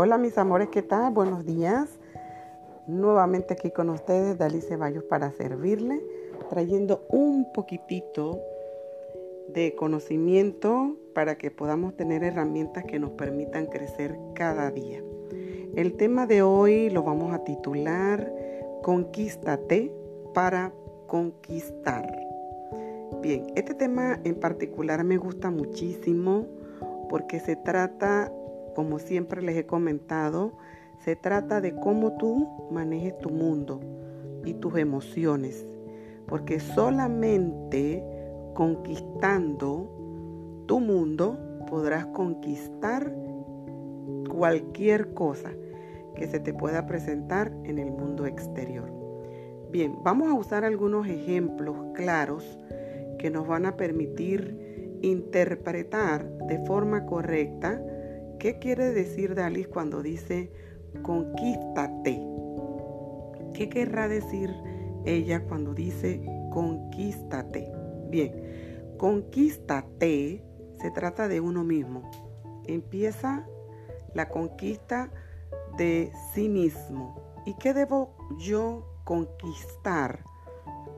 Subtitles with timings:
[0.00, 1.12] Hola mis amores, ¿qué tal?
[1.12, 1.98] Buenos días.
[2.86, 6.00] Nuevamente aquí con ustedes, Dalí Ceballos para servirle,
[6.50, 8.38] trayendo un poquitito
[9.48, 15.02] de conocimiento para que podamos tener herramientas que nos permitan crecer cada día.
[15.74, 18.32] El tema de hoy lo vamos a titular
[18.84, 19.92] Conquístate
[20.32, 20.72] para
[21.08, 22.06] conquistar.
[23.20, 26.46] Bien, este tema en particular me gusta muchísimo
[27.10, 28.32] porque se trata
[28.78, 30.52] como siempre les he comentado,
[31.00, 33.80] se trata de cómo tú manejes tu mundo
[34.44, 35.66] y tus emociones.
[36.28, 38.04] Porque solamente
[38.54, 39.90] conquistando
[40.66, 41.36] tu mundo
[41.68, 43.12] podrás conquistar
[44.30, 45.50] cualquier cosa
[46.14, 48.92] que se te pueda presentar en el mundo exterior.
[49.72, 52.60] Bien, vamos a usar algunos ejemplos claros
[53.18, 57.82] que nos van a permitir interpretar de forma correcta
[58.38, 60.52] ¿Qué quiere decir Dalis cuando dice
[61.02, 62.22] conquístate?
[63.54, 64.54] ¿Qué querrá decir
[65.04, 66.22] ella cuando dice
[66.52, 67.70] conquístate?
[68.10, 70.44] Bien, conquístate
[70.80, 72.08] se trata de uno mismo.
[72.66, 73.46] Empieza
[74.14, 75.10] la conquista
[75.76, 77.20] de sí mismo.
[77.46, 80.24] ¿Y qué debo yo conquistar?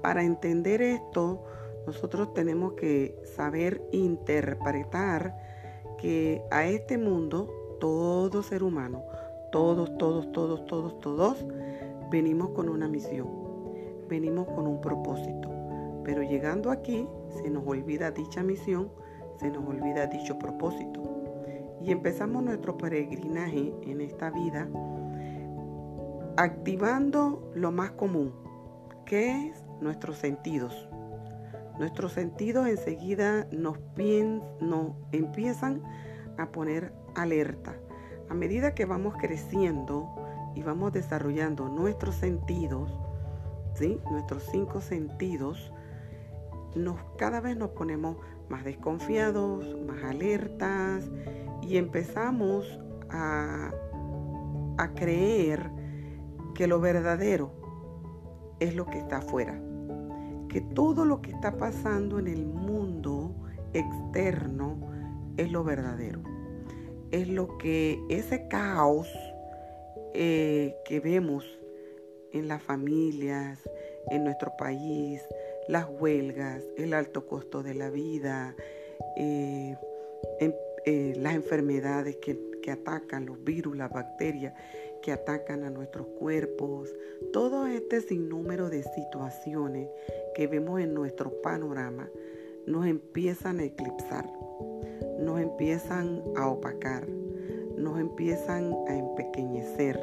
[0.02, 1.44] Para entender esto,
[1.86, 5.49] nosotros tenemos que saber interpretar
[6.00, 7.48] que a este mundo,
[7.78, 9.02] todo ser humano,
[9.52, 11.44] todos, todos, todos, todos, todos,
[12.10, 13.28] venimos con una misión,
[14.08, 15.50] venimos con un propósito.
[16.04, 17.06] Pero llegando aquí,
[17.42, 18.90] se nos olvida dicha misión,
[19.38, 21.02] se nos olvida dicho propósito.
[21.82, 24.68] Y empezamos nuestro peregrinaje en esta vida
[26.36, 28.32] activando lo más común,
[29.04, 30.89] que es nuestros sentidos.
[31.80, 33.78] Nuestros sentidos enseguida nos,
[35.12, 35.82] empiezan
[36.36, 37.74] a poner alerta.
[38.28, 40.06] A medida que vamos creciendo
[40.54, 42.92] y vamos desarrollando nuestros sentidos,
[43.72, 43.98] ¿sí?
[44.10, 45.72] nuestros cinco sentidos,
[46.74, 48.18] nos, cada vez nos ponemos
[48.50, 51.10] más desconfiados, más alertas
[51.62, 53.70] y empezamos a,
[54.76, 55.70] a creer
[56.54, 57.54] que lo verdadero
[58.58, 59.58] es lo que está afuera
[60.50, 63.32] que todo lo que está pasando en el mundo
[63.72, 64.78] externo
[65.36, 66.22] es lo verdadero.
[67.10, 69.08] Es lo que ese caos
[70.12, 71.44] eh, que vemos
[72.32, 73.58] en las familias,
[74.10, 75.22] en nuestro país,
[75.68, 78.54] las huelgas, el alto costo de la vida,
[79.16, 79.76] eh,
[80.84, 84.54] eh, las enfermedades que, que atacan, los virus, las bacterias
[85.02, 86.94] que atacan a nuestros cuerpos,
[87.32, 89.88] todo este sinnúmero de situaciones
[90.40, 92.08] que vemos en nuestro panorama
[92.66, 94.24] nos empiezan a eclipsar,
[95.18, 97.06] nos empiezan a opacar,
[97.76, 100.00] nos empiezan a empequeñecer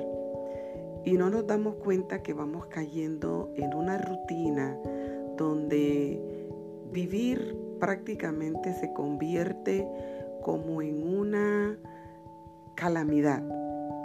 [1.05, 4.77] y no nos damos cuenta que vamos cayendo en una rutina
[5.37, 6.21] donde
[6.91, 9.87] vivir prácticamente se convierte
[10.43, 11.79] como en una
[12.75, 13.41] calamidad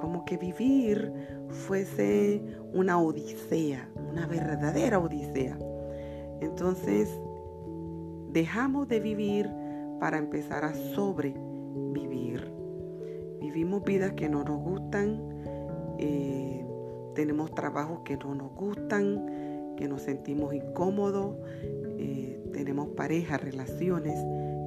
[0.00, 1.12] como que vivir
[1.50, 2.42] fuese
[2.72, 5.58] una odisea, una verdadera odisea.
[6.42, 7.08] Entonces,
[8.32, 9.48] dejamos de vivir
[10.00, 12.52] para empezar a sobrevivir.
[13.40, 15.20] Vivimos vidas que no nos gustan,
[15.98, 16.66] eh,
[17.14, 21.36] tenemos trabajos que no nos gustan, que nos sentimos incómodos,
[21.98, 24.14] eh, tenemos parejas, relaciones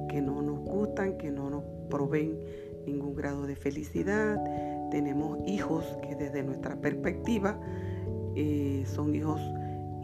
[0.08, 2.38] que no nos gustan, que no nos proveen
[2.86, 4.42] ningún grado de felicidad,
[4.90, 7.60] tenemos hijos que desde nuestra perspectiva
[8.34, 9.40] eh, son hijos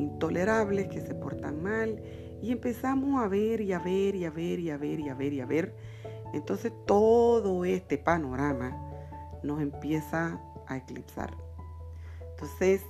[0.03, 2.03] intolerables, que se portan mal,
[2.43, 5.15] y empezamos a ver y a ver y a ver y a ver y a
[5.15, 5.75] ver y a ver.
[6.33, 8.77] Entonces todo este panorama
[9.43, 11.37] nos empieza a eclipsar.
[12.31, 12.83] Entonces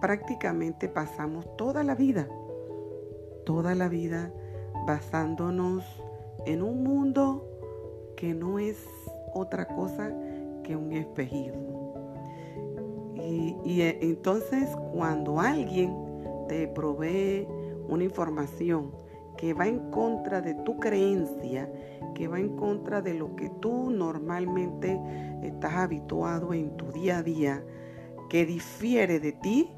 [0.00, 2.28] prácticamente pasamos toda la vida,
[3.46, 4.32] toda la vida
[4.86, 5.84] basándonos
[6.46, 7.46] en un mundo
[8.16, 8.76] que no es
[9.34, 10.12] otra cosa
[10.76, 11.94] un espejismo.
[13.64, 15.94] Y, eh, entonces cuando alguien
[16.50, 17.46] te provee
[17.88, 18.90] una información
[19.36, 21.70] que va en contra de tu creencia,
[22.12, 25.00] que va en contra de lo que tú normalmente
[25.44, 27.62] estás habituado en tu día a día,
[28.28, 29.70] que difiere de ti,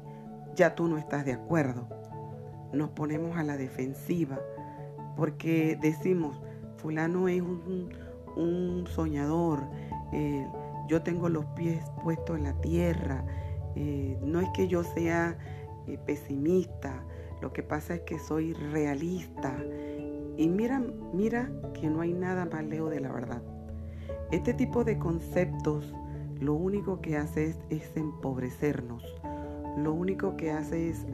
[0.55, 1.87] ya tú no estás de acuerdo.
[2.73, 4.39] Nos ponemos a la defensiva
[5.15, 6.41] porque decimos,
[6.77, 9.59] fulano es un, soñador,
[10.11, 10.47] eh,
[10.87, 13.23] yo tengo los pies puestos en la tierra.
[13.75, 15.37] Eh, no es que yo sea
[15.87, 17.03] eh, pesimista,
[17.41, 19.57] lo que pasa es que soy realista.
[20.37, 20.79] Y mira,
[21.13, 23.41] mira que no hay nada más lejos de la verdad.
[24.31, 25.93] Este tipo de conceptos
[26.39, 29.03] lo único que hace es, empobrecernos,
[29.77, 31.05] lo único que hace es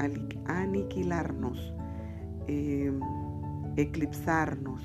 [0.45, 1.73] aniquilarnos,
[2.47, 2.99] em,
[3.77, 4.81] eclipsarnos,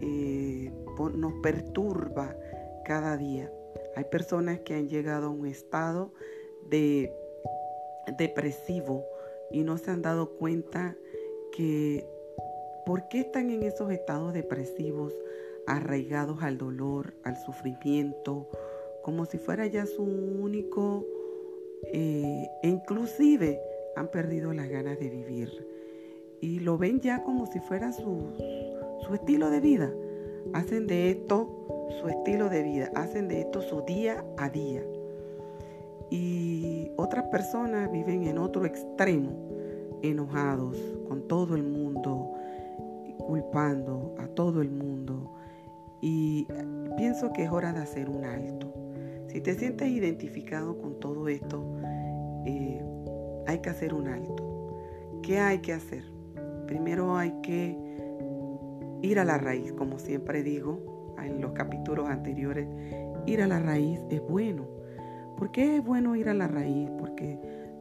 [0.00, 0.72] eh,
[1.14, 2.34] nos perturba
[2.84, 3.50] cada día.
[3.96, 6.12] Hay personas que han llegado a un estado
[6.70, 7.12] de
[8.18, 9.04] depresivo
[9.50, 10.96] y no se han dado cuenta
[11.52, 12.06] que
[12.84, 15.14] por qué están en esos estados depresivos
[15.66, 18.48] arraigados al dolor, al sufrimiento,
[19.02, 21.04] como si fuera ya su único,
[21.92, 23.60] eh, e inclusive
[23.96, 25.74] han perdido las ganas de vivir
[26.44, 28.32] y lo ven ya como si fuera su,
[29.06, 29.90] su estilo de vida.
[30.52, 31.64] Hacen de esto
[32.00, 34.82] su estilo de vida, hacen de esto su día a día.
[36.14, 39.32] Y otras personas viven en otro extremo,
[40.00, 40.78] enojados
[41.08, 42.32] con todo el mundo,
[43.18, 45.34] culpando a todo el mundo.
[46.00, 46.46] Y
[46.96, 48.72] pienso que es hora de hacer un alto.
[49.26, 51.64] Si te sientes identificado con todo esto,
[52.46, 52.80] eh,
[53.48, 54.78] hay que hacer un alto.
[55.20, 56.04] ¿Qué hay que hacer?
[56.68, 57.76] Primero hay que
[59.02, 62.68] ir a la raíz, como siempre digo en los capítulos anteriores.
[63.26, 64.83] Ir a la raíz es bueno.
[65.36, 66.88] ¿Por qué es bueno ir a la raíz?
[66.98, 67.38] Porque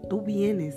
[0.10, 0.76] tú vienes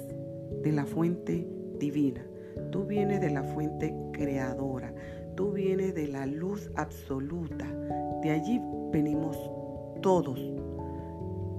[0.62, 2.24] de la fuente divina,
[2.70, 4.92] tú vienes de la fuente creadora,
[5.36, 7.66] tú vienes de la luz absoluta.
[8.22, 8.60] De allí
[8.92, 9.38] venimos
[10.02, 10.40] todos.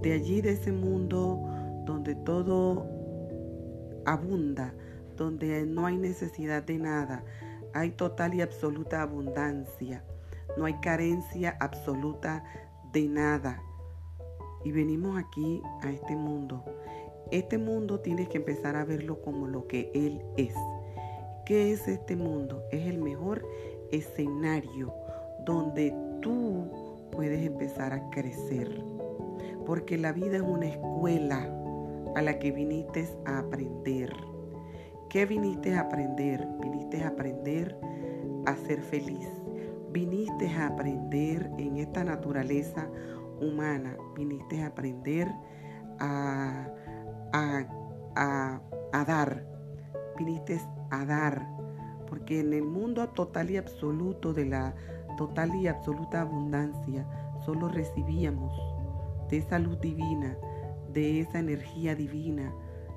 [0.02, 1.42] De allí, de ese mundo
[1.86, 2.86] donde todo
[4.06, 4.74] abunda,
[5.16, 7.24] donde no hay necesidad de nada,
[7.74, 10.04] hay total y absoluta abundancia,
[10.58, 12.44] no hay carencia absoluta
[12.94, 13.62] de nada.
[14.64, 16.64] Y venimos aquí a este mundo.
[17.32, 20.56] Este mundo tienes que empezar a verlo como lo que Él es.
[21.46, 22.64] ¿Qué es este mundo?
[22.72, 23.46] Es el mejor
[23.92, 24.94] escenario
[25.46, 28.84] donde tú puedes empezar a crecer.
[29.66, 31.54] Porque la vida es una escuela
[32.16, 34.14] a la que viniste a aprender.
[35.10, 36.48] ¿Qué viniste a aprender?
[36.62, 37.78] Viniste a aprender
[38.46, 39.30] a ser feliz.
[39.92, 42.90] Viniste a aprender en esta naturaleza
[43.42, 43.96] humana.
[44.16, 45.28] Viniste a aprender
[46.00, 46.68] a,
[47.34, 48.62] a,
[48.94, 49.46] a dar.
[50.18, 50.60] Viniste
[50.92, 51.48] a dar.
[52.08, 54.76] Porque en el mundo total y absoluto de la
[55.18, 57.06] total y absoluta abundancia,
[57.44, 58.54] solo recibíamos
[59.30, 60.38] de esa luz divina,
[60.94, 62.54] de esa energía divina,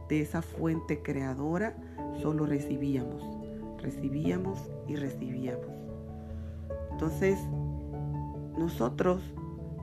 [0.08, 1.76] de esa fuente creadora,
[2.20, 3.22] solo recibíamos,
[3.78, 5.66] recibíamos y recibíamos.
[6.92, 7.38] Entonces,
[8.56, 9.22] nosotros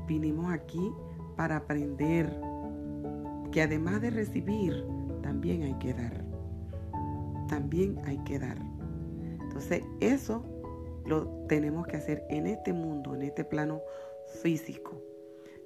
[0.08, 0.92] vinimos aquí
[1.36, 2.34] para aprender
[3.52, 4.86] que además de recibir,
[5.22, 6.24] también hay que dar.
[7.48, 8.58] También hay que dar.
[9.42, 10.44] Entonces, eso
[11.06, 13.82] lo tenemos que hacer en este mundo, en este plano
[14.42, 15.02] físico.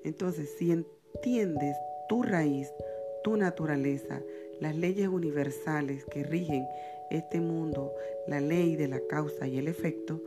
[0.03, 1.75] Entonces, si entiendes
[2.07, 2.71] tu raíz,
[3.23, 4.21] tu naturaleza,
[4.59, 6.65] las leyes universales que rigen
[7.09, 7.93] este mundo,
[8.27, 10.21] la ley de la causa y el efecto,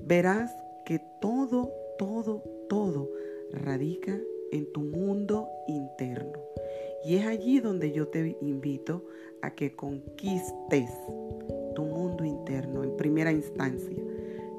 [0.00, 0.54] verás
[0.86, 3.08] que todo, todo, todo
[3.52, 4.18] radica
[4.52, 6.38] en tu mundo interno.
[7.04, 9.04] Y es allí donde yo te invito
[9.42, 10.90] a que conquistes
[11.74, 14.02] tu mundo interno en primera instancia.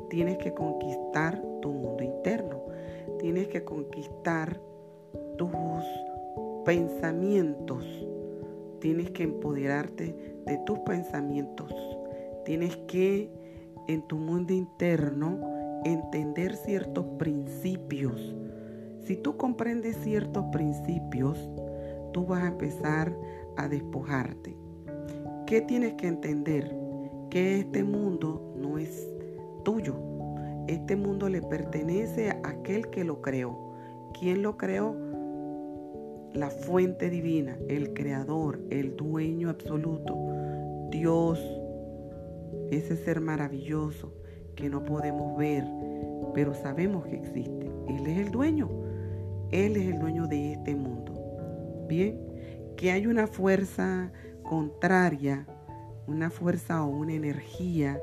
[0.09, 2.65] Tienes que conquistar tu mundo interno.
[3.19, 4.59] Tienes que conquistar
[5.37, 5.51] tus
[6.65, 7.85] pensamientos
[8.81, 10.15] Tienes que empoderarte
[10.47, 11.71] de tus pensamientos.
[12.45, 13.29] Tienes que
[13.87, 15.39] en tu mundo interno
[15.85, 18.35] entender ciertos principios.
[19.03, 21.37] Si tú comprendes ciertos principios,
[22.13, 23.15] tú vas a empezar
[23.57, 24.55] a despojarte.
[25.47, 26.75] ¿Qué tienes que entender?
[27.29, 29.07] Que este mundo no es
[29.63, 29.95] tuyo.
[30.67, 33.73] Este mundo le pertenece a aquel que lo creó.
[34.19, 34.95] ¿Quién lo creó?
[36.33, 40.17] la fuente divina, el creador, el dueño absoluto,
[40.89, 41.39] Dios,
[42.71, 44.13] ese ser maravilloso
[44.55, 45.65] que no podemos ver,
[46.33, 47.69] pero sabemos que existe.
[47.89, 48.69] Él es el dueño,
[49.51, 51.85] Él es el dueño de este mundo.
[51.87, 52.19] Bien,
[52.77, 54.11] que hay una fuerza
[54.43, 55.45] contraria,
[56.07, 57.99] una fuerza o una energía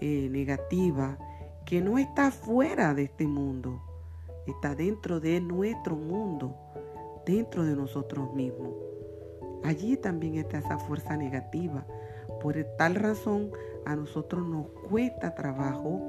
[0.00, 1.18] eh, negativa
[1.64, 3.80] que no está fuera de este mundo,
[4.46, 6.56] está dentro de nuestro mundo
[7.24, 8.74] dentro de nosotros mismos.
[9.64, 11.86] Allí también está esa fuerza negativa.
[12.40, 13.50] Por tal razón
[13.84, 16.00] a nosotros nos cuesta trabajo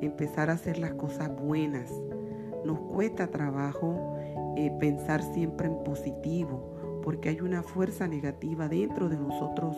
[0.00, 1.90] empezar a hacer las cosas buenas.
[2.64, 4.15] Nos cuesta trabajo
[4.56, 9.76] eh, pensar siempre en positivo, porque hay una fuerza negativa dentro de nosotros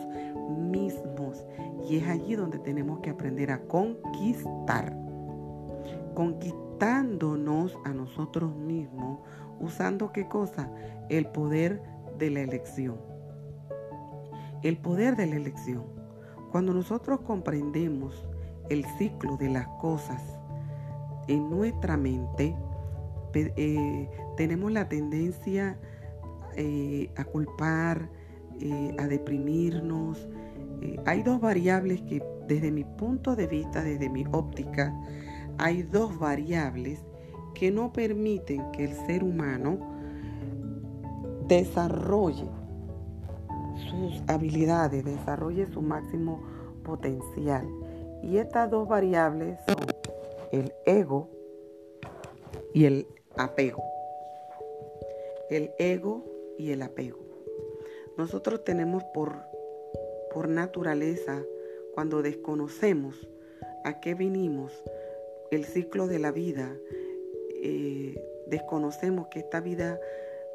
[0.57, 1.45] mismos.
[1.87, 4.95] Y es allí donde tenemos que aprender a conquistar.
[6.15, 9.19] Conquistándonos a nosotros mismos
[9.59, 10.69] usando qué cosa?
[11.09, 11.81] El poder
[12.17, 12.97] de la elección.
[14.63, 15.83] El poder de la elección.
[16.51, 18.25] Cuando nosotros comprendemos
[18.69, 20.21] el ciclo de las cosas
[21.27, 22.55] en nuestra mente,
[23.33, 25.77] eh, tenemos la tendencia
[26.55, 28.09] eh, a culpar,
[28.59, 30.27] eh, a deprimirnos.
[31.05, 34.93] hay dos variables que desde mi punto de vista, desde mi óptica,
[35.57, 37.05] hay dos variables
[37.53, 39.77] que no permiten que el ser humano
[41.47, 42.47] desarrolle
[43.89, 46.41] sus habilidades, desarrolle su máximo
[46.83, 47.67] potencial.
[48.23, 49.77] Y estas dos variables son
[50.51, 51.29] el ego
[52.73, 53.83] y el apego.
[55.49, 56.23] El ego
[56.57, 57.19] y el apego.
[58.17, 59.37] Nosotros tenemos por,
[60.33, 61.41] por naturaleza,
[61.93, 63.27] cuando desconocemos
[63.83, 64.73] a qué vinimos,
[65.51, 66.75] el ciclo de la vida,
[67.61, 69.99] eh, desconocemos que esta vida,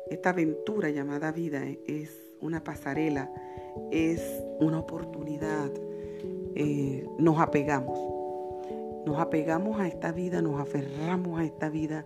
[0.08, 3.32] esta aventura llamada vida es una pasarela,
[3.90, 4.20] es
[4.60, 5.70] una oportunidad,
[6.54, 8.13] eh, nos apegamos.
[9.06, 12.04] Nos apegamos a esta vida, nos aferramos a esta vida,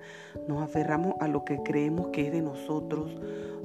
[0.48, 3.16] nos aferramos a lo que creemos que es de nosotros,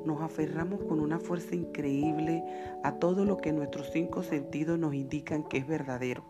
[0.05, 2.43] nos aferramos con una fuerza increíble
[2.83, 6.23] a todo lo que nuestros cinco sentidos nos indican que es verdadero.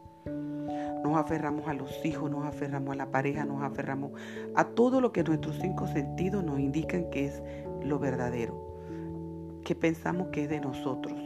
[1.04, 4.14] Nos aferramos a los hijos, nos aferramos a la pareja, nos aferramos
[4.56, 7.44] a todo lo que nuestros cinco sentidos nos indican que es
[7.84, 8.80] lo verdadero,
[9.66, 11.20] que pensamos que es de nosotros.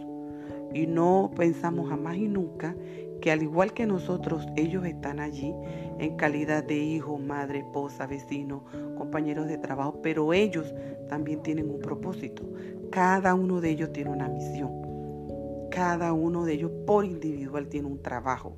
[0.73, 2.75] Y no pensamos jamás y nunca
[3.21, 5.53] que al igual que nosotros, ellos están allí
[5.99, 8.63] en calidad de hijo, madre, esposa, vecino,
[8.97, 10.73] compañeros de trabajo, pero ellos
[11.09, 12.43] también tienen un propósito.
[12.91, 14.71] Cada uno de ellos tiene una misión.
[15.71, 18.55] Cada uno de ellos por individual tiene un trabajo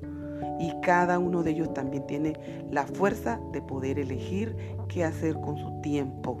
[0.58, 2.34] y cada uno de ellos también tiene
[2.70, 4.54] la fuerza de poder elegir
[4.88, 6.38] qué hacer con su tiempo,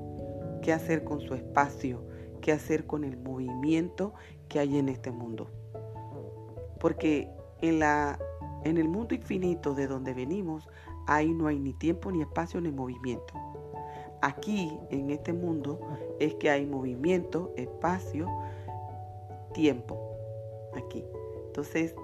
[0.62, 2.02] qué hacer con su espacio,
[2.40, 4.14] qué hacer con el movimiento
[4.48, 5.48] que hay en este mundo.
[6.78, 7.30] Porque
[7.62, 8.18] en, la,
[8.64, 10.68] en el mundo infinito de donde venimos,
[11.06, 13.34] ahí no hay ni tiempo, ni espacio, ni movimiento.
[14.22, 15.80] Aquí, en este mundo,
[16.18, 18.26] es que hay movimiento, espacio,
[19.54, 19.98] tiempo.
[20.76, 21.04] Aquí.
[21.46, 21.94] Entonces,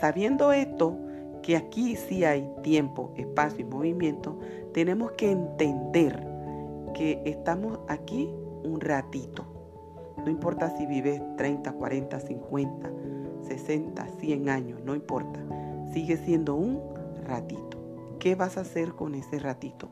[0.00, 0.96] sabiendo esto,
[1.42, 4.38] que aquí sí hay tiempo, espacio y movimiento,
[4.72, 6.26] tenemos que entender
[6.94, 8.28] que estamos aquí
[8.64, 9.44] un ratito.
[10.18, 12.90] No importa si vives 30, 40, 50,
[13.46, 15.40] 60, 100 años, no importa.
[15.92, 16.80] Sigue siendo un
[17.24, 17.78] ratito.
[18.18, 19.88] ¿Qué vas a hacer con ese ratito?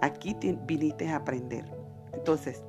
[0.00, 1.64] Aquí viniste a aprender.
[2.12, 2.64] Entonces,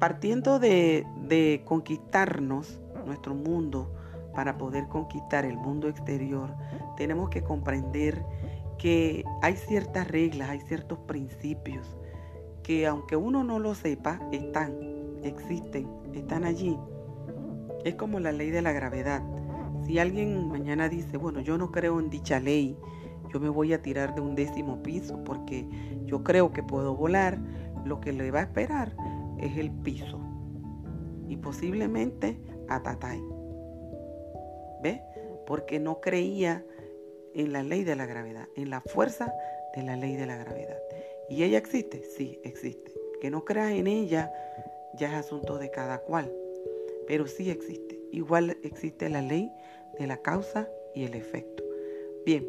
[0.00, 3.90] partiendo de, de conquistarnos nuestro mundo,
[4.34, 6.54] para poder conquistar el mundo exterior,
[6.96, 8.24] tenemos que comprender
[8.78, 11.96] que hay ciertas reglas, hay ciertos principios
[12.62, 14.74] que aunque uno no lo sepa, están,
[15.22, 16.76] existen, están allí.
[17.84, 19.22] Es como la ley de la gravedad.
[19.86, 22.76] Si alguien mañana dice, bueno, yo no creo en dicha ley,
[23.32, 25.68] yo me voy a tirar de un décimo piso porque
[26.04, 27.38] yo creo que puedo volar,
[27.84, 28.96] lo que le va a esperar
[29.38, 30.18] es el piso
[31.28, 32.38] y posiblemente
[32.68, 33.22] a Tatay.
[35.46, 36.64] Porque no creía
[37.34, 39.32] en la ley de la gravedad, en la fuerza
[39.76, 40.78] de la ley de la gravedad.
[41.28, 42.02] ¿Y ella existe?
[42.02, 42.92] Sí, existe.
[43.20, 44.32] Que no creas en ella
[44.94, 46.32] ya es asunto de cada cual,
[47.06, 48.00] pero sí existe.
[48.12, 49.50] Igual existe la ley
[49.98, 51.62] de la causa y el efecto.
[52.24, 52.48] Bien,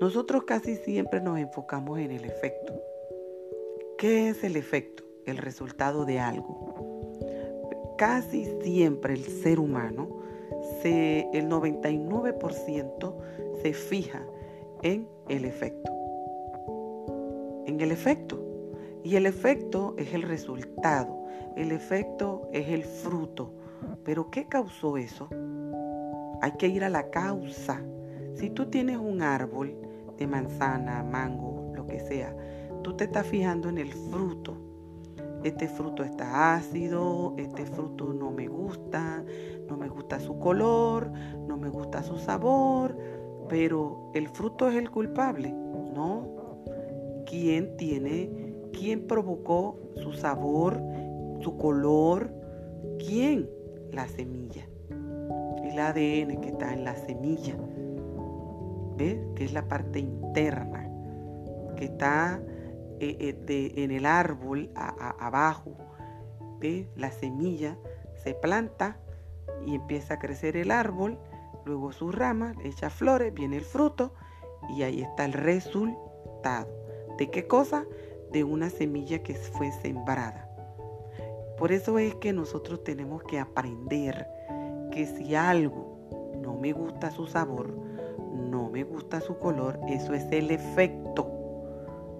[0.00, 2.74] nosotros casi siempre nos enfocamos en el efecto.
[3.98, 5.04] ¿Qué es el efecto?
[5.24, 7.94] El resultado de algo.
[7.96, 10.24] Casi siempre el ser humano
[10.84, 13.14] el 99%
[13.62, 14.26] se fija
[14.82, 15.92] en el efecto.
[17.66, 18.38] En el efecto.
[19.02, 21.24] Y el efecto es el resultado.
[21.56, 23.52] El efecto es el fruto.
[24.04, 25.28] Pero ¿qué causó eso?
[26.42, 27.82] Hay que ir a la causa.
[28.34, 29.76] Si tú tienes un árbol
[30.18, 32.36] de manzana, mango, lo que sea,
[32.82, 34.64] tú te estás fijando en el fruto
[35.44, 39.22] este fruto está ácido, este fruto no me gusta,
[39.68, 41.12] no me gusta su color,
[41.46, 42.96] no me gusta su sabor,
[43.46, 46.26] pero el fruto es el culpable, ¿no?
[47.26, 50.80] ¿Quién tiene, quién provocó su sabor,
[51.40, 52.32] su color?
[52.98, 53.50] ¿Quién?
[53.94, 54.66] La semilla.
[55.62, 57.54] El ADN que está en la semilla,
[58.96, 59.18] ¿ves?
[59.34, 60.88] Que es la parte interna,
[61.76, 62.40] que está
[63.00, 65.76] eh, eh, en el árbol abajo,
[66.60, 67.76] de la semilla
[68.22, 68.98] se planta
[69.66, 71.18] y empieza a crecer el árbol,
[71.64, 74.14] luego sus ramas, echa flores, viene el fruto
[74.70, 76.68] y ahí está el resultado.
[77.18, 77.84] ¿De qué cosa?
[78.34, 80.43] de una semilla que fue sembrada.
[81.58, 84.26] Por eso es que nosotros tenemos que aprender
[84.90, 85.98] que si algo
[86.40, 87.74] no me gusta su sabor,
[88.34, 91.30] no me gusta su color, eso es el efecto.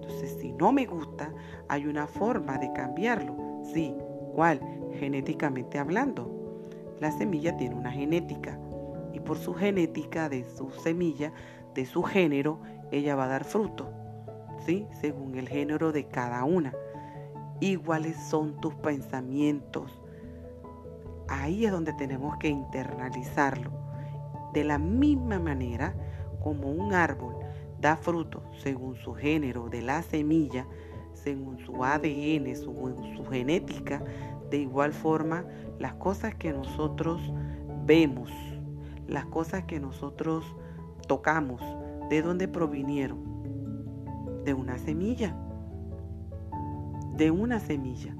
[0.01, 1.33] Entonces, si no me gusta,
[1.69, 3.37] hay una forma de cambiarlo.
[3.73, 3.95] Sí,
[4.35, 4.61] ¿cuál?
[4.99, 6.31] Genéticamente hablando.
[7.01, 8.59] La semilla tiene una genética
[9.13, 11.33] y por su genética de su semilla,
[11.75, 12.61] de su género,
[12.91, 13.91] ella va a dar fruto.
[14.65, 14.87] ¿Sí?
[15.01, 16.73] Según el género de cada una.
[17.61, 20.01] Iguales son tus pensamientos.
[21.29, 23.71] Ahí es donde tenemos que internalizarlo.
[24.53, 25.95] De la misma manera
[26.43, 27.37] como un árbol
[27.81, 30.67] da fruto según su género de la semilla,
[31.13, 32.73] según su ADN, su,
[33.17, 34.03] su genética,
[34.51, 35.45] de igual forma
[35.79, 37.21] las cosas que nosotros
[37.87, 38.31] vemos,
[39.07, 40.45] las cosas que nosotros
[41.07, 41.63] tocamos,
[42.11, 43.23] ¿de dónde provinieron?
[44.45, 45.37] De una semilla,
[47.17, 48.17] de una semilla.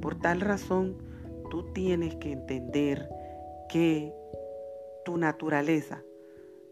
[0.00, 0.96] Por tal razón,
[1.50, 3.08] tú tienes que entender
[3.68, 4.12] que
[5.04, 6.02] tu naturaleza,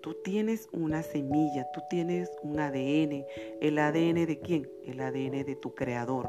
[0.01, 3.25] tú tienes una semilla, tú tienes un ADN.
[3.61, 4.71] ¿El ADN de quién?
[4.85, 6.29] El ADN de tu creador,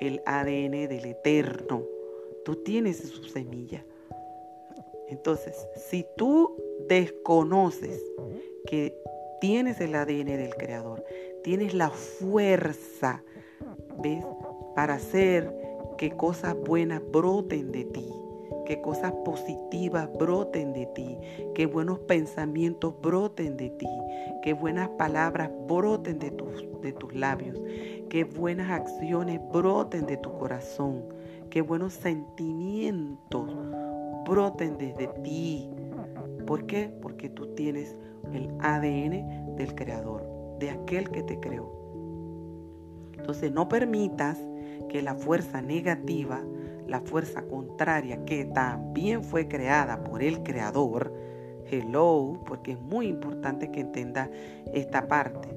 [0.00, 1.82] el ADN del eterno.
[2.44, 3.84] Tú tienes su semilla.
[5.08, 6.56] Entonces, si tú
[6.88, 8.02] desconoces
[8.66, 8.96] que
[9.40, 11.04] tienes el ADN del creador,
[11.42, 13.24] tienes la fuerza,
[14.02, 14.24] ¿ves?
[14.74, 15.52] Para hacer
[15.98, 18.08] que cosas buenas broten de ti,
[18.64, 21.18] que cosas positivas broten de ti,
[21.54, 23.88] que buenos pensamientos broten de ti,
[24.42, 27.60] que buenas palabras broten de tus, de tus labios,
[28.08, 31.04] que buenas acciones broten de tu corazón,
[31.50, 33.50] que buenos sentimientos
[34.24, 35.68] broten desde ti.
[36.46, 36.92] ¿Por qué?
[37.02, 37.96] Porque tú tienes
[38.32, 40.24] el ADN del Creador,
[40.58, 41.70] de aquel que te creó.
[43.18, 44.38] Entonces no permitas
[44.90, 46.42] que la fuerza negativa,
[46.86, 51.14] la fuerza contraria que también fue creada por el Creador,
[51.70, 54.28] hello, porque es muy importante que entienda
[54.74, 55.48] esta parte.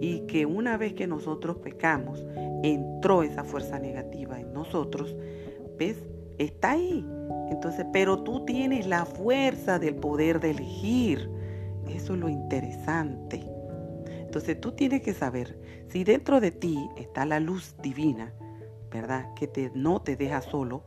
[0.00, 2.26] Y que una vez que nosotros pecamos,
[2.62, 5.16] entró esa fuerza negativa en nosotros,
[5.78, 5.96] ¿ves?
[6.38, 7.06] Está ahí.
[7.50, 11.30] Entonces, pero tú tienes la fuerza del poder de elegir.
[11.88, 13.44] Eso es lo interesante.
[14.06, 18.32] Entonces tú tienes que saber si dentro de ti está la luz divina,
[18.90, 19.32] ¿verdad?
[19.34, 20.82] Que te, no te deja solo,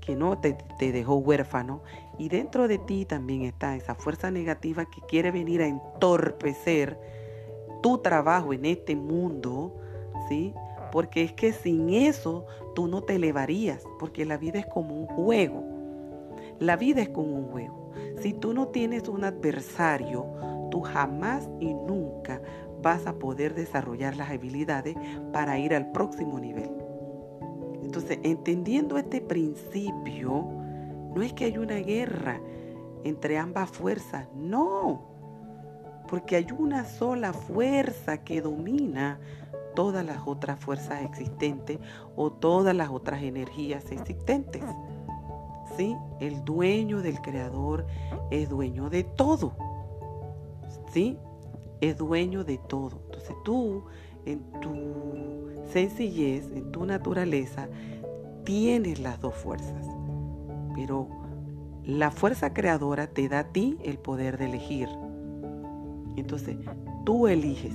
[0.00, 1.82] que no te, te dejó huérfano.
[2.18, 6.98] Y dentro de ti también está esa fuerza negativa que quiere venir a entorpecer
[7.82, 9.74] tu trabajo en este mundo,
[10.28, 10.54] ¿sí?
[10.92, 15.06] Porque es que sin eso tú no te elevarías, porque la vida es como un
[15.06, 15.64] juego.
[16.58, 17.92] La vida es como un juego.
[18.20, 20.26] Si tú no tienes un adversario,
[20.70, 22.40] tú jamás y nunca
[22.82, 24.96] vas a poder desarrollar las habilidades
[25.32, 26.79] para ir al próximo nivel.
[27.90, 30.46] Entonces, entendiendo este principio,
[31.12, 32.40] no es que hay una guerra
[33.02, 35.02] entre ambas fuerzas, no,
[36.06, 39.18] porque hay una sola fuerza que domina
[39.74, 41.80] todas las otras fuerzas existentes
[42.14, 44.62] o todas las otras energías existentes.
[45.76, 45.96] ¿Sí?
[46.20, 47.88] El dueño del creador
[48.30, 49.52] es dueño de todo.
[50.92, 51.18] ¿Sí?
[51.80, 53.00] Es dueño de todo.
[53.06, 53.82] Entonces tú,
[54.26, 54.70] en tu
[55.70, 57.68] sencillez, en tu naturaleza,
[58.44, 59.86] tienes las dos fuerzas.
[60.74, 61.08] Pero
[61.84, 64.88] la fuerza creadora te da a ti el poder de elegir.
[66.16, 66.56] Entonces,
[67.04, 67.74] tú eliges.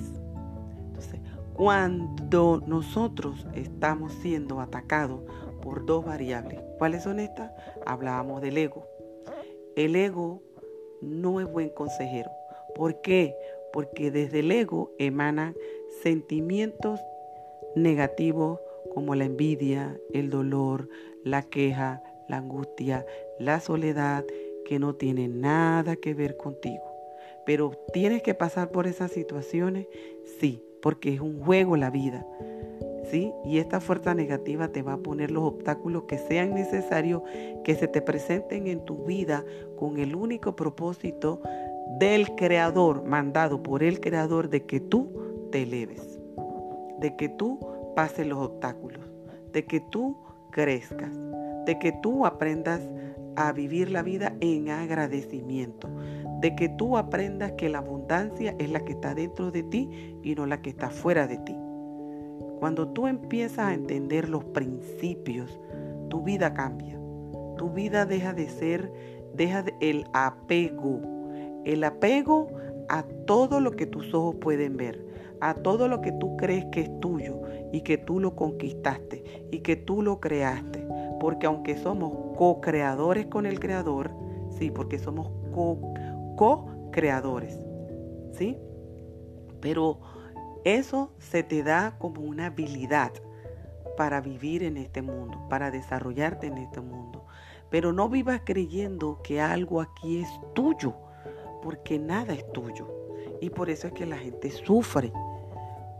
[0.86, 1.20] Entonces,
[1.54, 5.22] cuando nosotros estamos siendo atacados
[5.62, 7.50] por dos variables, ¿cuáles son estas?
[7.84, 8.86] Hablábamos del ego.
[9.74, 10.42] El ego
[11.00, 12.30] no es buen consejero.
[12.74, 13.34] ¿Por qué?
[13.72, 15.54] Porque desde el ego emanan
[16.02, 17.00] sentimientos
[17.76, 18.58] negativos
[18.92, 20.88] como la envidia, el dolor,
[21.22, 23.06] la queja, la angustia,
[23.38, 24.24] la soledad,
[24.64, 26.82] que no tienen nada que ver contigo.
[27.44, 29.86] Pero tienes que pasar por esas situaciones,
[30.40, 32.26] sí, porque es un juego la vida.
[33.10, 33.32] ¿Sí?
[33.44, 37.22] Y esta fuerza negativa te va a poner los obstáculos que sean necesarios
[37.62, 39.44] que se te presenten en tu vida
[39.78, 41.40] con el único propósito
[42.00, 46.15] del creador, mandado por el creador, de que tú te eleves,
[47.00, 47.58] de que tú
[47.94, 49.00] pases los obstáculos,
[49.52, 50.16] de que tú
[50.50, 51.12] crezcas,
[51.66, 52.80] de que tú aprendas
[53.36, 55.88] a vivir la vida en agradecimiento,
[56.40, 60.34] de que tú aprendas que la abundancia es la que está dentro de ti y
[60.34, 61.56] no la que está fuera de ti.
[62.58, 65.60] Cuando tú empiezas a entender los principios,
[66.08, 66.98] tu vida cambia.
[67.58, 68.90] Tu vida deja de ser,
[69.34, 71.00] deja el apego.
[71.64, 72.48] El apego
[72.88, 75.05] a todo lo que tus ojos pueden ver,
[75.40, 79.60] a todo lo que tú crees que es tuyo y que tú lo conquistaste y
[79.60, 80.86] que tú lo creaste.
[81.20, 84.10] Porque aunque somos co-creadores con el Creador,
[84.50, 85.30] sí, porque somos
[86.36, 87.58] co-creadores,
[88.32, 88.58] ¿sí?
[89.60, 90.00] Pero
[90.64, 93.12] eso se te da como una habilidad
[93.96, 97.24] para vivir en este mundo, para desarrollarte en este mundo.
[97.70, 100.94] Pero no vivas creyendo que algo aquí es tuyo,
[101.62, 102.95] porque nada es tuyo.
[103.40, 105.12] Y por eso es que la gente sufre,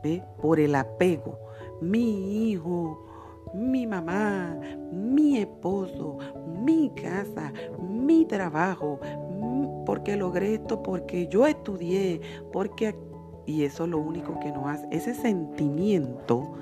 [0.03, 0.23] ¿ve?
[0.41, 1.39] Por el apego.
[1.81, 3.07] Mi hijo,
[3.55, 4.59] mi mamá,
[4.93, 6.19] mi esposo,
[6.63, 9.01] mi casa, mi trabajo,
[9.85, 12.21] porque logré esto, porque yo estudié,
[12.53, 12.95] porque...
[13.49, 16.55] Y eso lo único que nos hace, ese sentimiento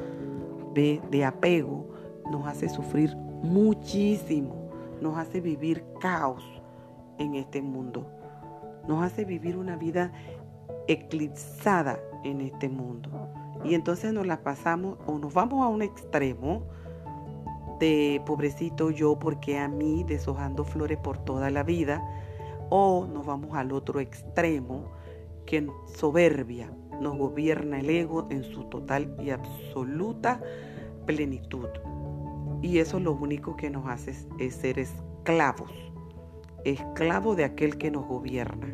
[0.75, 1.87] de, de apego
[2.31, 4.69] nos hace sufrir muchísimo,
[5.01, 6.45] nos hace vivir caos
[7.17, 8.07] en este mundo,
[8.87, 10.13] nos hace vivir una vida
[10.88, 13.11] eclipsada en este mundo.
[13.64, 16.62] Y entonces nos la pasamos o nos vamos a un extremo
[17.81, 22.03] de pobrecito yo porque a mí deshojando flores por toda la vida
[22.70, 24.92] o nos vamos al otro extremo
[25.47, 25.66] que
[25.97, 26.70] soberbia
[27.01, 30.40] nos gobierna el ego en su total y absoluta
[31.07, 31.68] plenitud.
[32.62, 35.70] Y eso lo único que nos hace es ser esclavos,
[36.64, 38.73] esclavos de aquel que nos gobierna.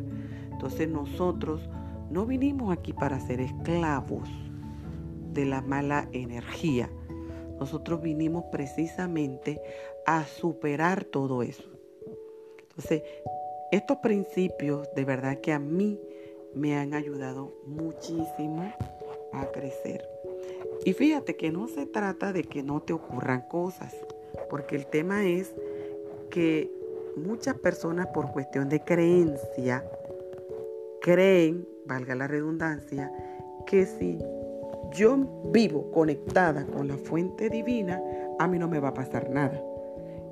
[0.51, 1.67] Entonces nosotros
[2.11, 4.27] no vinimos aquí para ser esclavos
[5.33, 6.89] de la mala energía.
[7.57, 9.61] Nosotros vinimos precisamente
[10.05, 11.69] a superar todo eso.
[12.59, 13.03] Entonces,
[13.71, 15.99] estos principios de verdad que a mí
[16.53, 18.73] me han ayudado muchísimo
[19.31, 20.05] a crecer.
[20.83, 23.95] Y fíjate que no se trata de que no te ocurran cosas,
[24.49, 25.53] porque el tema es
[26.29, 26.69] que
[27.15, 29.85] muchas personas por cuestión de creencia
[31.01, 33.11] creen, valga la redundancia,
[33.65, 34.17] que si
[34.93, 35.17] yo
[35.51, 38.01] vivo conectada con la fuente divina,
[38.39, 39.61] a mí no me va a pasar nada.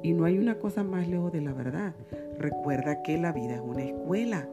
[0.01, 1.93] Y no hay una cosa más lejos de la verdad.
[2.37, 4.47] Recuerda que la vida es una escuela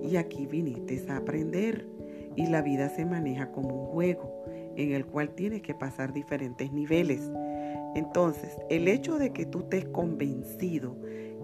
[0.00, 1.88] y aquí viniste a aprender.
[2.36, 4.44] Y la vida se maneja como un juego
[4.76, 7.32] en el cual tienes que pasar diferentes niveles.
[7.96, 10.96] Entonces, el hecho de que tú estés convencido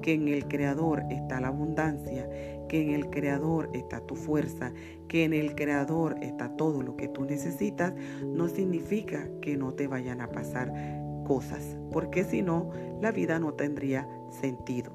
[0.02, 2.28] que en el Creador está la abundancia,
[2.70, 4.72] que en el Creador está tu fuerza,
[5.08, 7.92] que en el Creador está todo lo que tú necesitas,
[8.24, 10.72] no significa que no te vayan a pasar
[11.26, 12.70] cosas, porque si no,
[13.02, 14.08] la vida no tendría
[14.40, 14.92] sentido.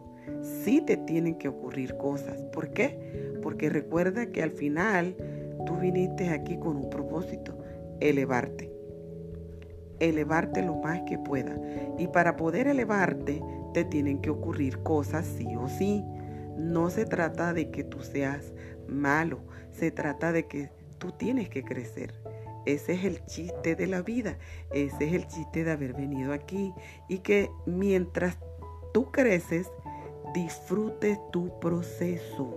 [0.64, 2.46] Sí te tienen que ocurrir cosas.
[2.54, 3.38] ¿Por qué?
[3.44, 5.18] Porque recuerda que al final
[5.66, 7.58] tú viniste aquí con un propósito,
[8.00, 8.72] elevarte.
[10.00, 11.60] Elevarte lo más que pueda.
[11.98, 13.42] Y para poder elevarte,
[13.74, 16.06] te tienen que ocurrir cosas sí o sí.
[16.58, 18.54] No se trata de que tú seas
[18.88, 19.40] malo,
[19.72, 22.14] se trata de que tú tienes que crecer.
[22.66, 24.38] Ese es el chiste de la vida,
[24.72, 26.74] ese es el chiste de haber venido aquí
[27.08, 28.38] y que mientras
[28.94, 29.70] tú creces,
[30.34, 32.56] disfrutes tu proceso,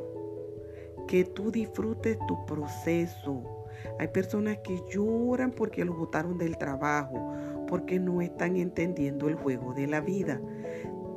[1.06, 3.66] que tú disfrutes tu proceso.
[3.98, 7.34] Hay personas que lloran porque los botaron del trabajo,
[7.68, 10.40] porque no están entendiendo el juego de la vida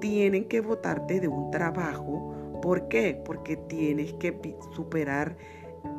[0.01, 2.20] tienen que votarte de un trabajo.
[2.61, 3.21] ¿Por qué?
[3.25, 5.35] Porque tienes que superar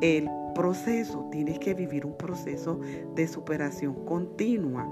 [0.01, 2.79] el proceso, tienes que vivir un proceso
[3.15, 4.87] de superación continua.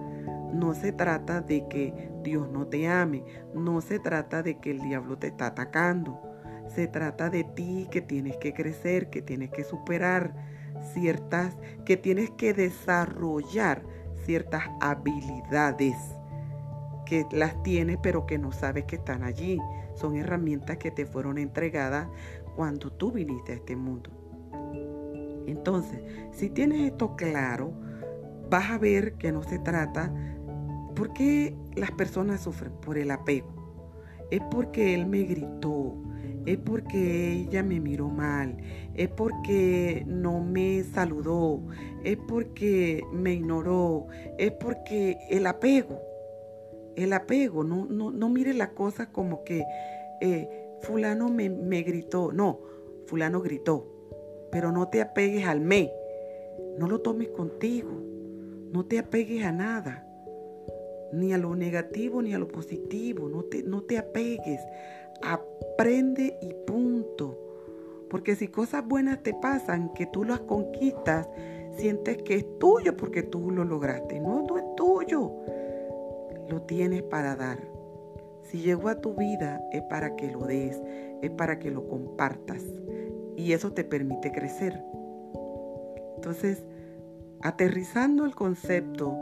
[0.54, 4.82] No se trata de que Dios no te ame, no se trata de que el
[4.82, 6.20] diablo te está atacando.
[6.68, 10.34] Se trata de ti que tienes que crecer, que tienes que superar
[10.94, 13.84] ciertas, que tienes que desarrollar
[14.26, 15.96] ciertas habilidades
[17.12, 19.60] que las tienes pero que no sabes que están allí.
[20.02, 22.08] Son herramientas que te fueron entregadas
[22.56, 24.10] cuando tú viniste a este mundo.
[25.48, 27.72] Entonces, si tienes esto claro,
[28.50, 30.12] vas a ver que no se trata
[30.96, 32.74] ¿Por qué las personas sufren?
[32.74, 33.48] Por el apego.
[34.30, 35.96] Es porque él me gritó,
[36.46, 38.58] es porque ella me miró mal,
[38.94, 41.62] es porque no me saludó,
[42.04, 46.00] es porque me ignoró, es porque el apego
[46.96, 49.64] el apego, no, no, no mire la cosa como que
[50.22, 50.50] eh,
[50.82, 52.60] fulano me, me gritó, no,
[53.06, 53.88] fulano gritó,
[54.52, 55.92] pero no te apegues al me,
[56.78, 57.92] no lo tomes contigo,
[58.72, 60.08] no te apegues a nada,
[61.14, 64.62] ni a lo negativo ni a lo positivo, no te, no te apegues,
[65.22, 67.38] aprende y punto.
[68.10, 71.30] Porque si cosas buenas te pasan, que tú las conquistas,
[71.78, 74.20] sientes que es tuyo porque tú lo lograste.
[74.20, 74.46] No,
[76.52, 77.60] lo tienes para dar.
[78.44, 80.82] Si llegó a tu vida es para que lo des,
[81.22, 82.62] es para que lo compartas.
[83.38, 84.84] Y eso te permite crecer.
[86.18, 86.62] Entonces,
[87.42, 89.16] aterrizando el concepto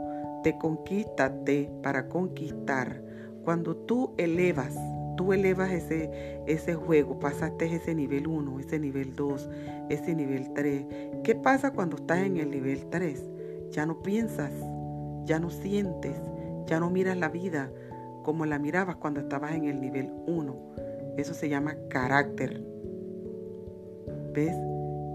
[0.43, 3.03] de conquistate para conquistar,
[3.43, 4.75] cuando tú elevas,
[5.15, 9.49] tú elevas ese, ese juego, pasaste ese nivel 1, ese nivel 2,
[9.89, 10.85] ese nivel 3.
[11.23, 13.23] ¿Qué pasa cuando estás en el nivel 3?
[13.69, 14.51] Ya no piensas,
[15.25, 16.17] ya no sientes,
[16.69, 17.71] ya no miras la vida
[18.23, 20.55] como la mirabas cuando estabas en el nivel 1.
[21.17, 22.63] Eso se llama carácter.
[24.33, 24.55] ¿Ves?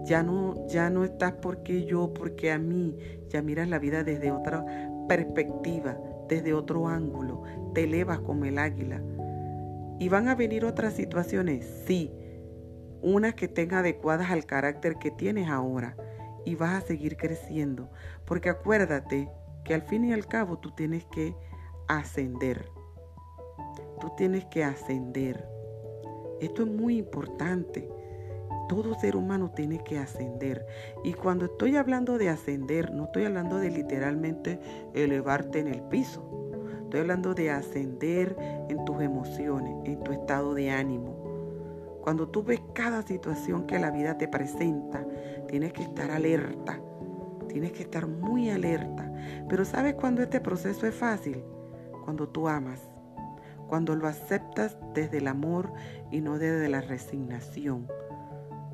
[0.05, 2.99] Ya no, ya no estás porque yo, porque a mí.
[3.29, 4.67] Ya miras la vida desde otra
[5.09, 5.97] perspectiva,
[6.29, 7.45] desde otro ángulo.
[7.73, 9.01] Te elevas como el águila.
[10.01, 11.85] ¿Y van a venir otras situaciones?
[11.87, 12.11] Sí.
[13.01, 15.97] Unas que estén adecuadas al carácter que tienes ahora.
[16.45, 17.91] Y vas a seguir creciendo.
[18.25, 19.31] Porque acuérdate
[19.65, 21.35] que al fin y al cabo tú tienes que
[21.89, 22.71] ascender.
[24.01, 25.49] Tú tienes que ascender.
[26.41, 27.89] Esto es muy importante.
[28.69, 30.67] Todo ser humano tiene que ascender.
[31.03, 34.61] Y cuando estoy hablando de ascender, no estoy hablando de literalmente
[34.95, 36.23] elevarte en el piso.
[36.85, 38.37] Estoy hablando de ascender
[38.69, 41.25] en tus emociones, en tu estado de ánimo.
[42.03, 45.07] Cuando tú ves cada situación que la vida te presenta,
[45.49, 46.79] tienes que estar alerta.
[47.55, 49.11] Tienes que estar muy alerta.
[49.49, 51.43] Pero ¿sabes cuándo este proceso es fácil?
[52.05, 52.83] Cuando tú amas.
[53.69, 55.73] Cuando lo aceptas desde el amor
[56.11, 57.87] y no desde la resignación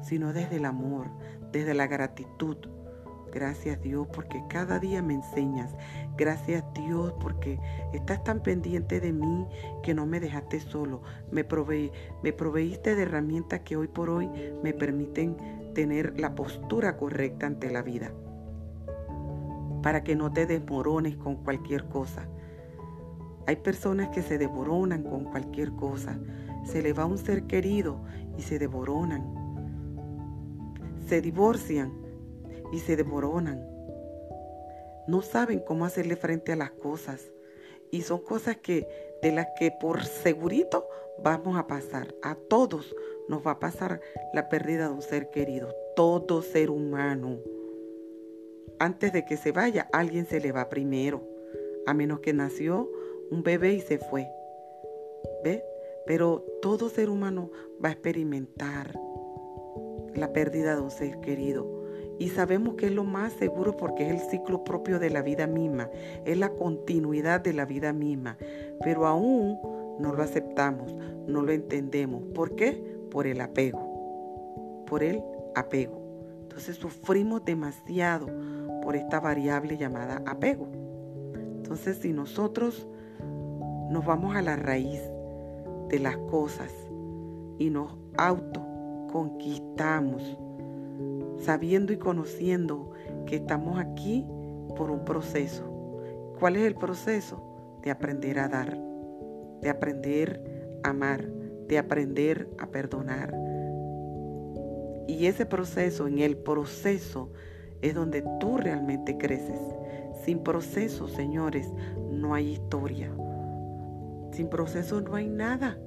[0.02, 1.08] sino desde el amor,
[1.52, 2.56] desde la gratitud.
[3.32, 5.76] Gracias Dios porque cada día me enseñas.
[6.16, 7.60] Gracias Dios porque
[7.92, 9.46] estás tan pendiente de mí
[9.84, 11.02] que no me dejaste solo.
[11.30, 11.46] Me,
[12.22, 14.28] me proveíste de herramientas que hoy por hoy
[14.64, 15.36] me permiten
[15.74, 18.10] tener la postura correcta ante la vida.
[19.82, 22.28] Para que no te desmorones con cualquier cosa.
[23.46, 26.18] Hay personas que se desmoronan con cualquier cosa.
[26.64, 28.00] Se le va un ser querido
[28.36, 29.40] y se desmoronan
[31.10, 31.92] se divorcian
[32.70, 33.66] y se demoronan.
[35.08, 37.32] No saben cómo hacerle frente a las cosas.
[37.90, 38.86] Y son cosas que
[39.20, 40.86] de las que por segurito
[41.20, 42.14] vamos a pasar.
[42.22, 42.94] A todos
[43.28, 44.00] nos va a pasar
[44.32, 45.74] la pérdida de un ser querido.
[45.96, 47.38] Todo ser humano.
[48.80, 51.22] Antes de que se vaya, alguien se le va primero.
[51.86, 52.90] A menos que nació
[53.30, 54.26] un bebé y se fue.
[55.44, 55.62] ¿Ve?
[56.06, 57.50] Pero todo ser humano
[57.84, 58.98] va a experimentar
[60.14, 61.84] la pérdida de un ser querido.
[62.18, 65.46] Y sabemos que es lo más seguro porque es el ciclo propio de la vida
[65.46, 65.90] misma,
[66.24, 68.38] es la continuidad de la vida misma.
[68.82, 69.58] Pero aún
[69.98, 70.94] no lo aceptamos,
[71.26, 72.22] no lo entendemos.
[72.34, 72.82] ¿Por qué?
[73.10, 74.84] Por el apego.
[74.86, 75.22] Por el
[75.54, 76.00] apego.
[76.44, 78.26] Entonces sufrimos demasiado
[78.90, 80.66] por esta variable llamada apego.
[81.58, 82.88] Entonces si nosotros
[83.88, 85.00] nos vamos a la raíz
[85.88, 86.72] de las cosas
[87.60, 88.60] y nos auto
[89.12, 90.36] conquistamos,
[91.38, 92.90] sabiendo y conociendo
[93.26, 94.26] que estamos aquí
[94.76, 95.62] por un proceso.
[96.40, 97.78] ¿Cuál es el proceso?
[97.82, 98.76] De aprender a dar,
[99.60, 101.30] de aprender a amar,
[101.68, 103.38] de aprender a perdonar.
[105.06, 107.30] Y ese proceso, en el proceso,
[107.82, 109.60] es donde tú realmente creces.
[110.24, 111.68] Sin proceso, señores,
[112.10, 113.10] no hay historia.
[114.32, 115.78] Sin proceso no hay nada.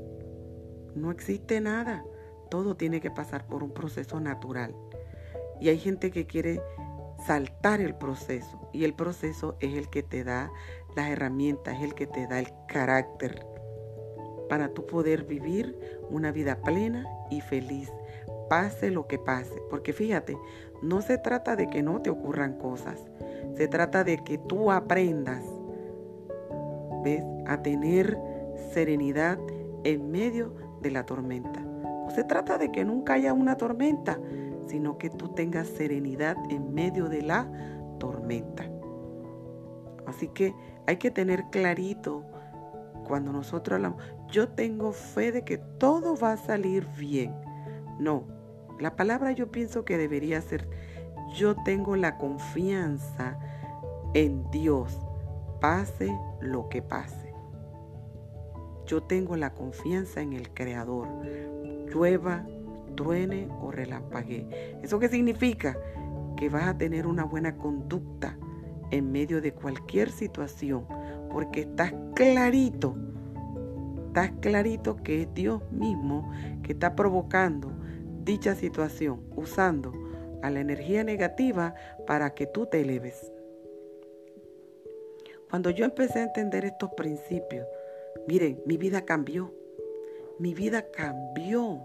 [0.95, 2.03] No existe nada
[2.53, 4.75] todo tiene que pasar por un proceso natural.
[5.59, 6.61] Y hay gente que quiere
[7.25, 8.69] saltar el proceso.
[8.71, 10.51] Y el proceso es el que te da
[10.95, 13.43] las herramientas, es el que te da el carácter
[14.49, 15.75] para tú poder vivir
[16.11, 17.91] una vida plena y feliz,
[18.49, 19.61] pase lo que pase.
[19.69, 20.37] Porque fíjate,
[20.81, 22.99] no se trata de que no te ocurran cosas,
[23.55, 25.43] se trata de que tú aprendas,
[27.03, 27.23] ¿ves?
[27.45, 28.17] A tener
[28.73, 29.37] serenidad
[29.83, 31.59] en medio de la tormenta.
[31.59, 34.19] No se trata de que nunca haya una tormenta,
[34.67, 37.49] sino que tú tengas serenidad en medio de la
[37.99, 38.69] tormenta.
[40.05, 40.53] Así que
[40.85, 42.23] hay que tener clarito
[43.07, 47.33] cuando nosotros hablamos, yo tengo fe de que todo va a salir bien.
[47.99, 48.23] No,
[48.79, 50.67] la palabra yo pienso que debería ser,
[51.35, 53.39] yo tengo la confianza
[54.13, 54.99] en Dios,
[55.61, 57.33] pase lo que pase.
[58.85, 61.07] Yo tengo la confianza en el Creador,
[61.87, 62.45] llueva,
[62.95, 64.77] truene o relampaguee.
[64.83, 65.77] ¿Eso qué significa?
[66.37, 68.37] Que vas a tener una buena conducta
[68.91, 70.85] en medio de cualquier situación,
[71.31, 72.95] porque estás clarito,
[74.07, 76.29] estás clarito que es Dios mismo
[76.61, 77.71] que está provocando
[78.23, 79.91] dicha situación, usando
[80.41, 81.75] a la energía negativa
[82.07, 83.31] para que tú te eleves.
[85.49, 87.67] Cuando yo empecé a entender estos principios,
[88.27, 89.53] miren, mi vida cambió
[90.39, 91.83] mi vida cambió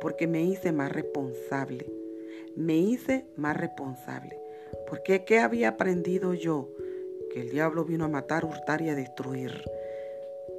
[0.00, 1.90] porque me hice más responsable.
[2.54, 4.38] Me hice más responsable.
[4.86, 6.68] Porque ¿qué había aprendido yo?
[7.32, 9.64] Que el diablo vino a matar, hurtar y a destruir.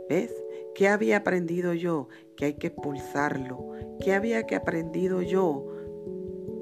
[0.09, 0.33] ¿Ves?
[0.73, 2.07] ¿Qué había aprendido yo?
[2.35, 3.75] Que hay que expulsarlo.
[3.99, 5.65] ¿Qué había que aprendido yo?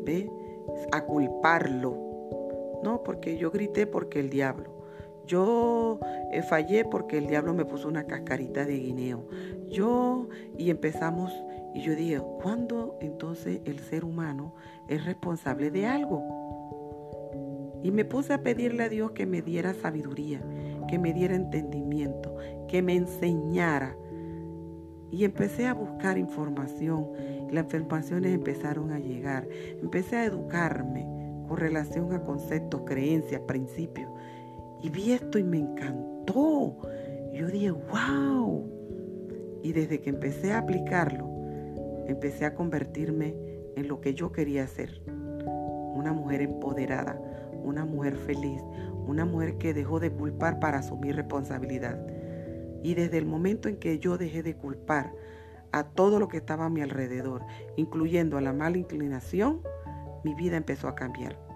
[0.04, 0.28] ¿Ves?
[0.92, 1.96] A culparlo.
[2.84, 4.78] No, porque yo grité porque el diablo.
[5.26, 6.00] Yo
[6.32, 9.28] eh, fallé porque el diablo me puso una cascarita de guineo.
[9.70, 11.32] Yo, y empezamos,
[11.74, 14.56] y yo dije, ¿cuándo entonces el ser humano
[14.88, 16.24] es responsable de algo?
[17.84, 20.42] Y me puse a pedirle a Dios que me diera sabiduría,
[20.88, 22.36] que me diera entendimiento,
[22.68, 23.96] que me enseñara.
[25.12, 27.12] Y empecé a buscar información.
[27.52, 29.48] Las informaciones empezaron a llegar.
[29.82, 31.08] Empecé a educarme
[31.48, 34.12] con relación a conceptos, creencias, principios.
[34.84, 36.78] Y vi esto y me encantó.
[37.34, 38.70] Yo dije, wow.
[39.64, 41.30] Y desde que empecé a aplicarlo,
[42.08, 43.36] empecé a convertirme
[43.76, 45.02] en lo que yo quería ser.
[45.08, 47.20] Una mujer empoderada,
[47.64, 48.62] una mujer feliz,
[49.08, 52.00] una mujer que dejó de culpar para asumir responsabilidad.
[52.84, 55.14] Y desde el momento en que yo dejé de culpar
[55.72, 57.44] a todo lo que estaba a mi alrededor,
[57.76, 59.62] incluyendo a la mala inclinación,
[60.24, 61.48] mi vida empezó a cambiar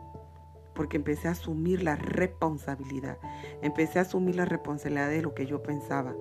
[0.74, 3.18] porque empecé a asumir la responsabilidad.
[3.62, 6.16] Empecé a asumir la responsabilidad de lo que yo pensaba,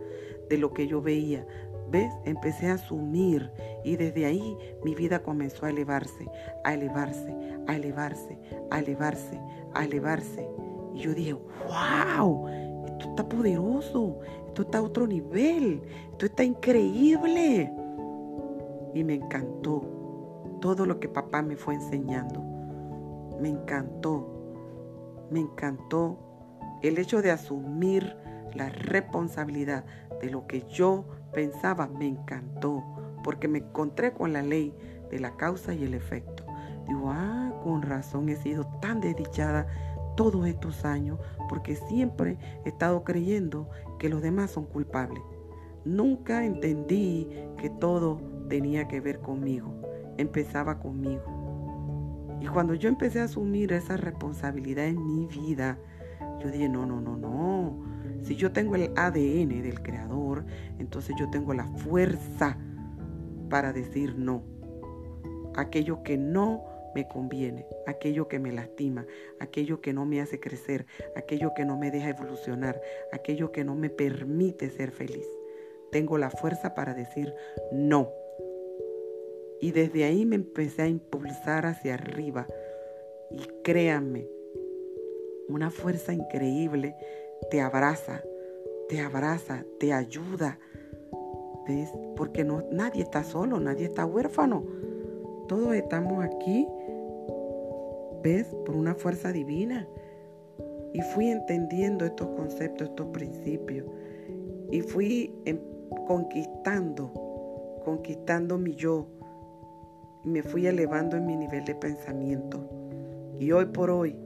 [0.48, 1.46] de lo que yo veía.
[1.90, 2.12] ¿Ves?
[2.24, 3.50] Empecé a asumir
[3.84, 6.26] y desde ahí mi vida comenzó a elevarse,
[6.64, 7.34] a elevarse,
[7.66, 8.38] a elevarse,
[8.70, 9.40] a elevarse,
[9.74, 10.48] a elevarse.
[10.94, 12.48] Y yo dije, wow,
[12.86, 15.82] esto está poderoso, esto está a otro nivel,
[16.12, 17.72] esto está increíble.
[18.94, 19.82] Y me encantó
[20.60, 22.42] todo lo que papá me fue enseñando.
[23.40, 24.40] Me encantó
[25.30, 26.18] me encantó
[26.82, 28.16] el hecho de asumir
[28.54, 29.84] la responsabilidad
[30.20, 32.82] de lo que yo pensaba, me encantó,
[33.22, 34.74] porque me encontré con la ley
[35.10, 36.44] de la causa y el efecto.
[36.88, 39.66] Digo, ah, con razón he sido tan desdichada
[40.16, 41.18] todos estos años,
[41.48, 43.68] porque siempre he estado creyendo
[43.98, 45.22] que los demás son culpables.
[45.84, 49.74] Nunca entendí que todo tenía que ver conmigo,
[50.18, 51.22] empezaba conmigo.
[52.40, 55.78] Y cuando yo empecé a asumir esa responsabilidad en mi vida,
[56.40, 57.78] yo dije, no, no, no, no.
[58.22, 60.44] Si yo tengo el ADN del creador,
[60.78, 62.56] entonces yo tengo la fuerza
[63.48, 64.42] para decir no.
[65.54, 66.62] Aquello que no
[66.94, 69.06] me conviene, aquello que me lastima,
[69.38, 72.80] aquello que no me hace crecer, aquello que no me deja evolucionar,
[73.12, 75.26] aquello que no me permite ser feliz.
[75.90, 77.34] Tengo la fuerza para decir
[77.72, 78.10] no.
[79.60, 82.46] Y desde ahí me empecé a impulsar hacia arriba.
[83.30, 84.26] Y créanme,
[85.48, 86.94] una fuerza increíble
[87.50, 88.22] te abraza,
[88.88, 90.58] te abraza, te ayuda.
[92.16, 94.64] Porque no, nadie está solo, nadie está huérfano.
[95.48, 96.66] Todos estamos aquí,
[98.22, 98.46] ¿ves?
[98.64, 99.86] Por una fuerza divina.
[100.92, 103.86] Y fui entendiendo estos conceptos, estos principios.
[104.70, 105.58] Y fui em,
[106.06, 107.12] conquistando,
[107.84, 109.06] conquistando mi yo
[110.24, 112.68] y me fui elevando en mi nivel de pensamiento.
[113.38, 114.16] Y hoy por hoy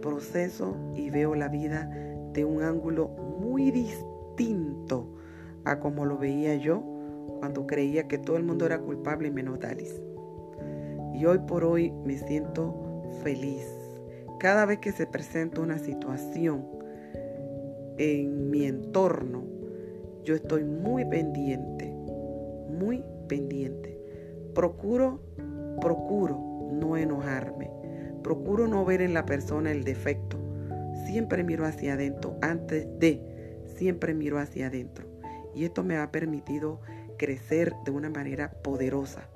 [0.00, 1.88] proceso y veo la vida
[2.32, 5.08] de un ángulo muy distinto
[5.64, 6.82] a como lo veía yo
[7.38, 10.02] cuando creía que todo el mundo era culpable menos Dalis.
[11.14, 12.83] Y hoy por hoy me siento
[13.22, 13.66] feliz.
[14.40, 16.66] Cada vez que se presenta una situación
[17.98, 19.44] en mi entorno,
[20.24, 21.92] yo estoy muy pendiente,
[22.68, 23.98] muy pendiente.
[24.54, 25.20] Procuro
[25.80, 27.70] Procuro no enojarme.
[28.22, 30.38] Procuro no ver en la persona el defecto.
[31.06, 33.20] Siempre miro hacia adentro antes de.
[33.76, 35.06] Siempre miro hacia adentro.
[35.54, 36.80] Y esto me ha permitido
[37.18, 39.28] crecer de una manera poderosa.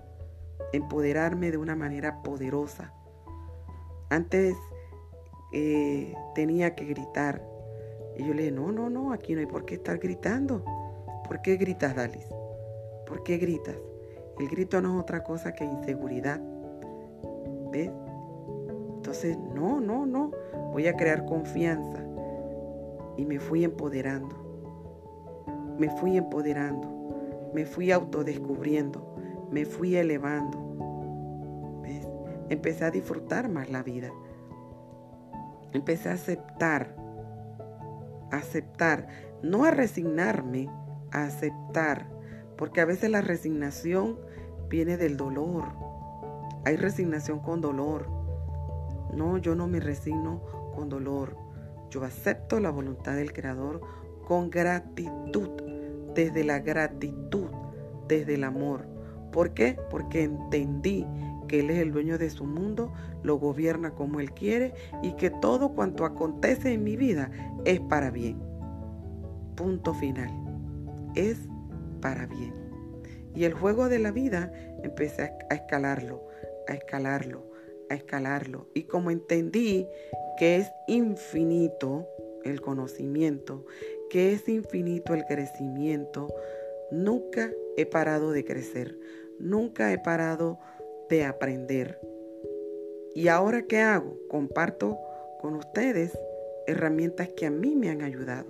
[0.72, 2.94] Empoderarme de una manera poderosa.
[4.10, 4.56] Antes
[5.52, 7.42] eh, tenía que gritar.
[8.16, 10.64] Y yo le dije, no, no, no, aquí no hay por qué estar gritando.
[11.26, 12.26] ¿Por qué gritas, Dalis?
[13.06, 13.76] ¿Por qué gritas?
[14.38, 16.40] El grito no es otra cosa que inseguridad.
[17.70, 17.90] ¿Ves?
[18.96, 20.30] Entonces, no, no, no.
[20.72, 22.04] Voy a crear confianza.
[23.16, 24.36] Y me fui empoderando.
[25.78, 27.50] Me fui empoderando.
[27.54, 29.14] Me fui autodescubriendo.
[29.50, 30.67] Me fui elevando.
[32.48, 34.10] Empecé a disfrutar más la vida.
[35.72, 36.96] Empecé a aceptar.
[38.30, 39.08] aceptar.
[39.42, 40.68] No a resignarme,
[41.12, 42.08] a aceptar.
[42.56, 44.18] Porque a veces la resignación
[44.68, 45.64] viene del dolor.
[46.64, 48.08] Hay resignación con dolor.
[49.14, 50.42] No, yo no me resigno
[50.74, 51.36] con dolor.
[51.90, 53.80] Yo acepto la voluntad del Creador
[54.26, 55.48] con gratitud,
[56.14, 57.46] desde la gratitud,
[58.06, 58.86] desde el amor.
[59.32, 59.78] ¿Por qué?
[59.90, 61.06] Porque entendí
[61.48, 62.92] que Él es el dueño de su mundo,
[63.22, 67.30] lo gobierna como Él quiere y que todo cuanto acontece en mi vida
[67.64, 68.38] es para bien.
[69.56, 70.30] Punto final.
[71.16, 71.38] Es
[72.00, 72.54] para bien.
[73.34, 76.22] Y el juego de la vida empecé a escalarlo,
[76.68, 77.50] a escalarlo,
[77.90, 78.68] a escalarlo.
[78.74, 79.88] Y como entendí
[80.38, 82.06] que es infinito
[82.44, 83.64] el conocimiento,
[84.10, 86.28] que es infinito el crecimiento,
[86.90, 88.98] nunca he parado de crecer,
[89.38, 90.77] nunca he parado de
[91.24, 91.98] aprender.
[93.14, 94.16] ¿Y ahora qué hago?
[94.28, 94.98] Comparto
[95.40, 96.16] con ustedes
[96.66, 98.46] herramientas que a mí me han ayudado.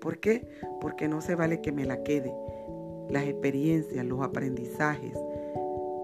[0.00, 0.46] ¿Por qué?
[0.80, 2.34] Porque no se vale que me la quede.
[3.08, 5.16] Las experiencias, los aprendizajes,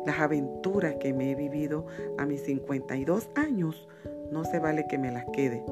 [0.06, 3.88] las aventuras que me he vivido a mis 52 años,
[4.30, 5.64] no se vale que me las quede.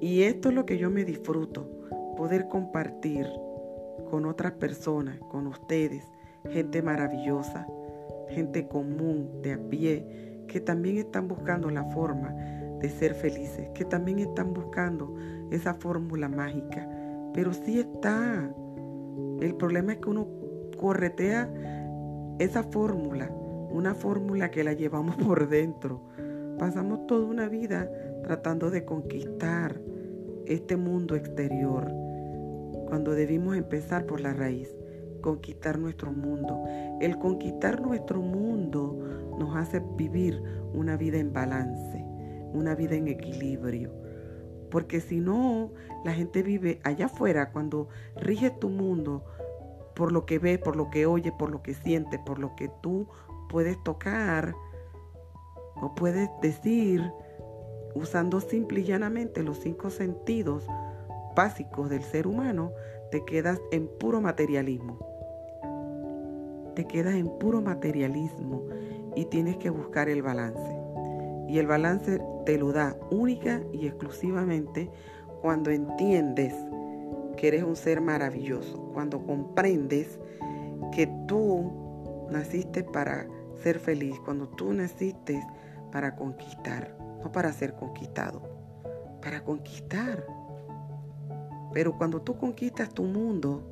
[0.00, 1.68] Y esto es lo que yo me disfruto,
[2.16, 3.26] poder compartir
[4.10, 6.04] con otras personas, con ustedes,
[6.50, 7.66] gente maravillosa,
[8.30, 12.34] gente común, de a pie, que también están buscando la forma
[12.80, 15.14] de ser felices, que también están buscando
[15.50, 16.88] esa fórmula mágica.
[17.32, 18.50] Pero sí está.
[19.40, 20.28] El problema es que uno
[20.76, 21.50] corretea
[22.38, 23.30] esa fórmula,
[23.70, 26.02] una fórmula que la llevamos por dentro.
[26.58, 27.90] Pasamos toda una vida
[28.22, 29.80] tratando de conquistar
[30.46, 31.90] este mundo exterior,
[32.86, 34.74] cuando debimos empezar por la raíz,
[35.26, 36.62] conquistar nuestro mundo.
[37.00, 38.96] El conquistar nuestro mundo
[39.36, 40.40] nos hace vivir
[40.72, 42.04] una vida en balance,
[42.52, 43.90] una vida en equilibrio.
[44.70, 45.72] Porque si no,
[46.04, 49.24] la gente vive allá afuera cuando rige tu mundo
[49.96, 52.70] por lo que ve, por lo que oye, por lo que siente, por lo que
[52.80, 53.08] tú
[53.48, 54.54] puedes tocar
[55.74, 57.02] o puedes decir
[57.96, 60.68] usando simple y llanamente los cinco sentidos
[61.34, 62.70] básicos del ser humano,
[63.10, 65.15] te quedas en puro materialismo.
[66.76, 68.64] Te quedas en puro materialismo
[69.14, 70.76] y tienes que buscar el balance.
[71.48, 74.90] Y el balance te lo da única y exclusivamente
[75.40, 76.52] cuando entiendes
[77.38, 80.20] que eres un ser maravilloso, cuando comprendes
[80.92, 83.26] que tú naciste para
[83.62, 85.42] ser feliz, cuando tú naciste
[85.90, 88.42] para conquistar, no para ser conquistado,
[89.22, 90.26] para conquistar.
[91.72, 93.62] Pero cuando tú conquistas tu mundo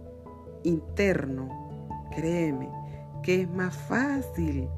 [0.63, 1.51] interno,
[2.11, 2.84] créeme
[3.25, 4.69] que es más fácil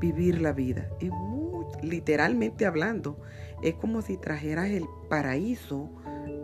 [0.00, 0.90] vivir la vida.
[1.00, 3.20] Es muy, literalmente hablando,
[3.62, 5.88] es como si trajeras el paraíso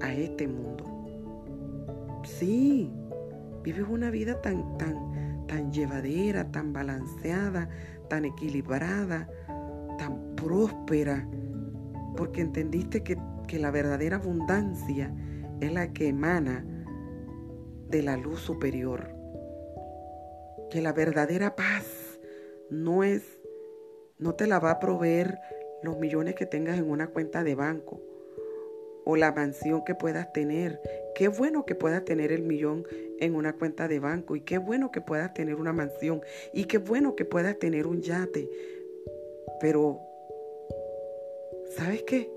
[0.01, 0.85] a este mundo.
[2.23, 2.93] Sí,
[3.65, 7.69] vives una vida tan, tan, tan llevadera, tan balanceada,
[8.09, 9.29] tan equilibrada,
[9.99, 11.29] tan próspera,
[12.17, 15.13] porque entendiste que, que la verdadera abundancia
[15.61, 16.65] es la que emana
[17.89, 19.20] de la luz superior.
[20.71, 21.85] Que la verdadera paz
[22.71, 23.23] no es,
[24.19, 25.39] no te la va a proveer
[25.83, 28.01] los millones que tengas en una cuenta de banco
[29.05, 30.81] o la mansión que puedas tener.
[31.15, 32.87] Qué bueno que puedas tener el millón
[33.19, 36.79] en una cuenta de banco y qué bueno que puedas tener una mansión y qué
[36.79, 38.49] bueno que puedas tener un yate.
[39.61, 40.01] Pero,
[41.71, 42.31] ¿sabes qué?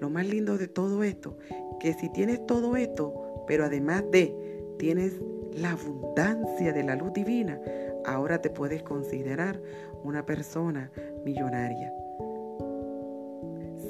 [0.00, 1.36] Lo más lindo de todo esto,
[1.80, 4.34] que si tienes todo esto, pero además de
[4.78, 5.14] tienes
[5.54, 7.60] la abundancia de la luz divina,
[8.04, 9.60] ahora te puedes considerar
[10.04, 10.90] una persona
[11.24, 11.92] millonaria.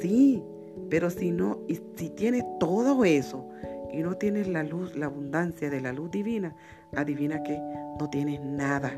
[0.01, 0.43] Sí,
[0.89, 1.61] pero si no,
[1.97, 3.47] si tienes todo eso
[3.93, 6.55] y no tienes la luz, la abundancia de la luz divina,
[6.97, 7.59] adivina que
[7.99, 8.93] no tienes nada.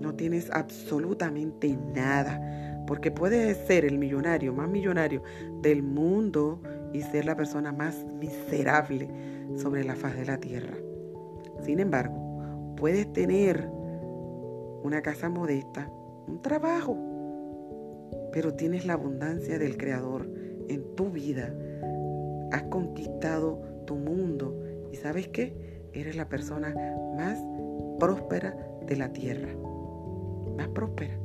[0.00, 2.84] No tienes absolutamente nada.
[2.86, 5.22] Porque puedes ser el millonario más millonario
[5.62, 6.60] del mundo
[6.92, 9.08] y ser la persona más miserable
[9.56, 10.74] sobre la faz de la tierra.
[11.62, 13.68] Sin embargo, puedes tener
[14.82, 15.90] una casa modesta,
[16.26, 16.96] un trabajo,
[18.32, 20.28] pero tienes la abundancia del Creador
[20.68, 21.54] en tu vida.
[22.52, 24.54] Has conquistado tu mundo
[24.92, 25.56] y sabes qué?
[25.92, 26.74] Eres la persona
[27.16, 27.38] más
[27.98, 29.48] próspera de la tierra.
[30.56, 31.18] Más próspera.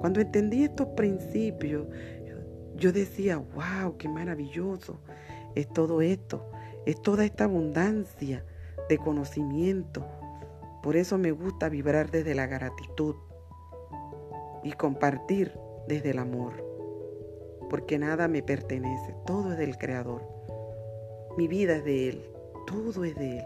[0.00, 1.86] Cuando entendí estos principios,
[2.76, 5.00] yo decía, wow, qué maravilloso
[5.54, 6.48] es todo esto,
[6.86, 8.44] es toda esta abundancia
[8.88, 10.06] de conocimiento.
[10.82, 13.14] Por eso me gusta vibrar desde la gratitud
[14.62, 15.52] y compartir
[15.86, 16.68] desde el amor
[17.68, 20.22] porque nada me pertenece, todo es del Creador.
[21.36, 22.22] Mi vida es de Él,
[22.66, 23.44] todo es de Él.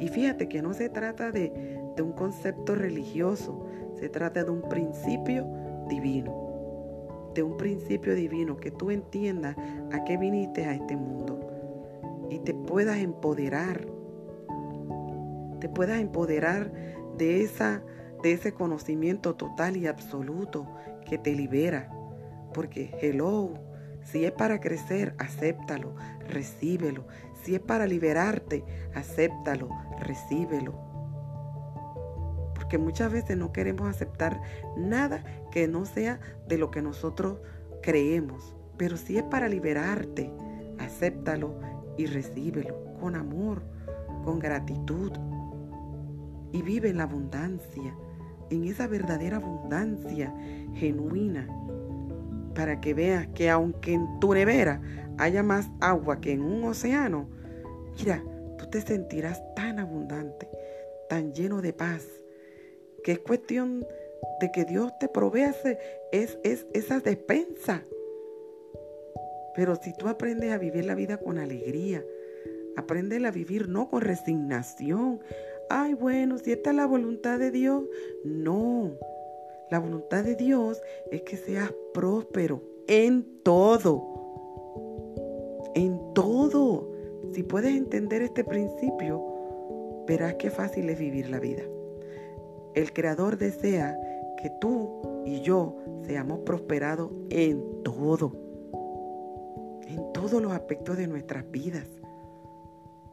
[0.00, 1.52] Y fíjate que no se trata de,
[2.00, 5.46] un concepto religioso, se trata de un principio
[5.86, 9.54] divino, de un principio divino, que tú entiendas
[9.92, 11.38] a qué viniste a este mundo
[12.30, 13.86] y te puedas empoderar,
[15.60, 16.72] te puedas empoderar
[17.16, 17.82] de esa
[18.22, 20.66] de ese conocimiento total y absoluto
[21.06, 21.90] que te libera.
[22.52, 23.54] Porque, hello,
[24.02, 25.94] si es para crecer, acéptalo,
[26.28, 27.06] recíbelo.
[27.42, 29.68] Si es para liberarte, acéptalo,
[30.00, 30.74] recíbelo.
[32.54, 34.40] Porque muchas veces no queremos aceptar
[34.76, 37.38] nada que no sea de lo que nosotros
[37.82, 38.54] creemos.
[38.76, 40.30] Pero si es para liberarte,
[40.78, 41.58] acéptalo
[41.96, 43.62] y recíbelo con amor,
[44.24, 45.12] con gratitud.
[46.52, 47.94] Y vive en la abundancia,
[48.50, 50.34] en esa verdadera abundancia
[50.74, 51.48] genuina,
[52.54, 54.80] para que veas que aunque en tu nevera
[55.18, 57.28] haya más agua que en un océano,
[57.98, 58.22] mira,
[58.58, 60.48] tú te sentirás tan abundante,
[61.08, 62.06] tan lleno de paz,
[63.04, 63.84] que es cuestión
[64.40, 65.54] de que Dios te provea
[66.12, 67.82] es, es, esa despensa.
[69.54, 72.04] Pero si tú aprendes a vivir la vida con alegría,
[72.76, 75.20] aprendes a vivir no con resignación.
[75.72, 77.84] Ay, bueno, si esta es la voluntad de Dios.
[78.24, 78.90] No,
[79.70, 84.04] la voluntad de Dios es que seas próspero en todo.
[85.76, 86.90] En todo.
[87.32, 89.24] Si puedes entender este principio,
[90.08, 91.62] verás qué fácil es vivir la vida.
[92.74, 93.96] El Creador desea
[94.42, 98.32] que tú y yo seamos prosperados en todo.
[99.86, 101.86] En todos los aspectos de nuestras vidas.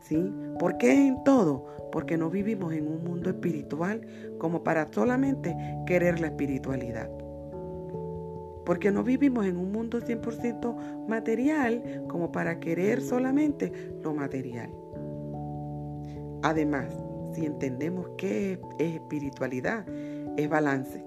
[0.01, 0.33] ¿Sí?
[0.59, 1.65] ¿Por qué en todo?
[1.91, 4.01] Porque no vivimos en un mundo espiritual
[4.37, 7.09] como para solamente querer la espiritualidad.
[8.65, 13.71] Porque no vivimos en un mundo 100% material como para querer solamente
[14.03, 14.69] lo material.
[16.43, 16.93] Además,
[17.33, 19.85] si entendemos qué es espiritualidad,
[20.37, 21.03] es balance.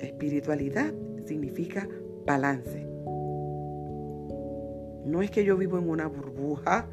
[0.00, 0.92] Espiritualidad
[1.24, 1.88] significa
[2.26, 2.86] balance.
[5.04, 6.88] No es que yo vivo en una burbuja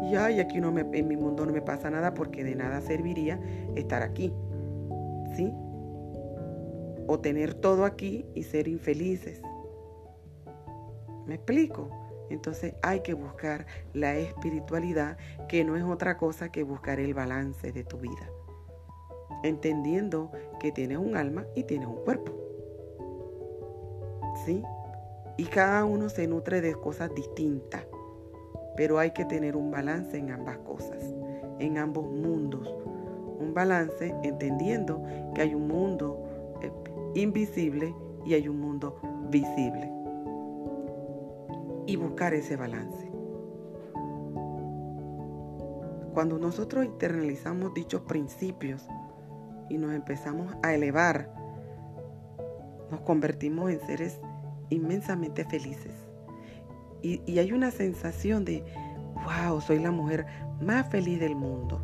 [0.00, 2.80] y ay, aquí no me, en mi mundo no me pasa nada porque de nada
[2.80, 3.40] serviría
[3.76, 4.32] estar aquí.
[5.36, 5.52] ¿Sí?
[7.06, 9.42] O tener todo aquí y ser infelices.
[11.26, 11.90] ¿Me explico?
[12.30, 15.18] Entonces hay que buscar la espiritualidad,
[15.48, 18.30] que no es otra cosa que buscar el balance de tu vida.
[19.42, 22.32] Entendiendo que tienes un alma y tienes un cuerpo.
[24.46, 24.62] ¿Sí?
[25.36, 27.84] Y cada uno se nutre de cosas distintas.
[28.76, 31.02] Pero hay que tener un balance en ambas cosas,
[31.58, 32.68] en ambos mundos.
[33.38, 35.02] Un balance entendiendo
[35.34, 36.24] que hay un mundo
[36.62, 36.72] eh,
[37.14, 37.94] invisible
[38.24, 38.96] y hay un mundo
[39.30, 39.90] visible.
[41.86, 43.10] Y buscar ese balance.
[46.14, 48.86] Cuando nosotros internalizamos dichos principios
[49.68, 51.32] y nos empezamos a elevar,
[52.90, 54.20] nos convertimos en seres
[54.68, 56.11] inmensamente felices
[57.02, 58.64] y, hay una sensación de,
[59.24, 60.26] wow, soy la mujer
[60.60, 61.80] más feliz del mundo.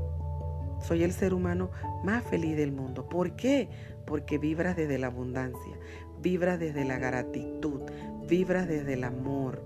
[0.80, 1.70] Soy el ser humano
[2.04, 3.08] más feliz del mundo.
[3.08, 3.68] ¿Por qué?
[4.06, 5.76] Porque vibras desde la abundancia,
[6.22, 7.82] vibras desde la gratitud,
[8.28, 9.62] vibras desde el amor.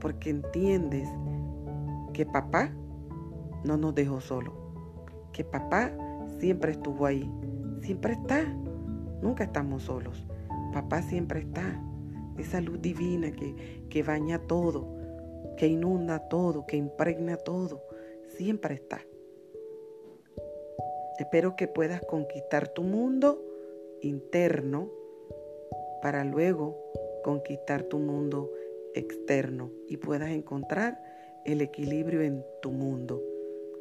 [0.00, 1.08] Porque entiendes
[2.12, 2.70] que papá
[3.64, 4.52] no nos dejó solo,
[5.32, 5.90] que papá
[6.38, 7.30] siempre estuvo ahí,
[7.80, 8.44] siempre está,
[9.22, 10.26] nunca estamos solos.
[10.72, 11.80] Papá siempre está
[12.38, 14.86] esa luz divina que, que baña todo,
[15.56, 17.82] que inunda todo, que impregna todo,
[18.28, 19.04] siempre está.
[21.18, 23.42] Espero que puedas conquistar tu mundo
[24.00, 24.90] interno
[26.00, 26.76] para luego
[27.22, 28.50] conquistar tu mundo
[28.94, 31.00] externo y puedas encontrar
[31.44, 33.22] el equilibrio en tu mundo.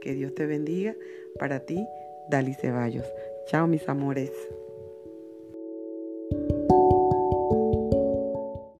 [0.01, 0.95] Que Dios te bendiga.
[1.39, 1.87] Para ti,
[2.29, 3.05] Dali Ceballos.
[3.47, 4.31] Chao mis amores.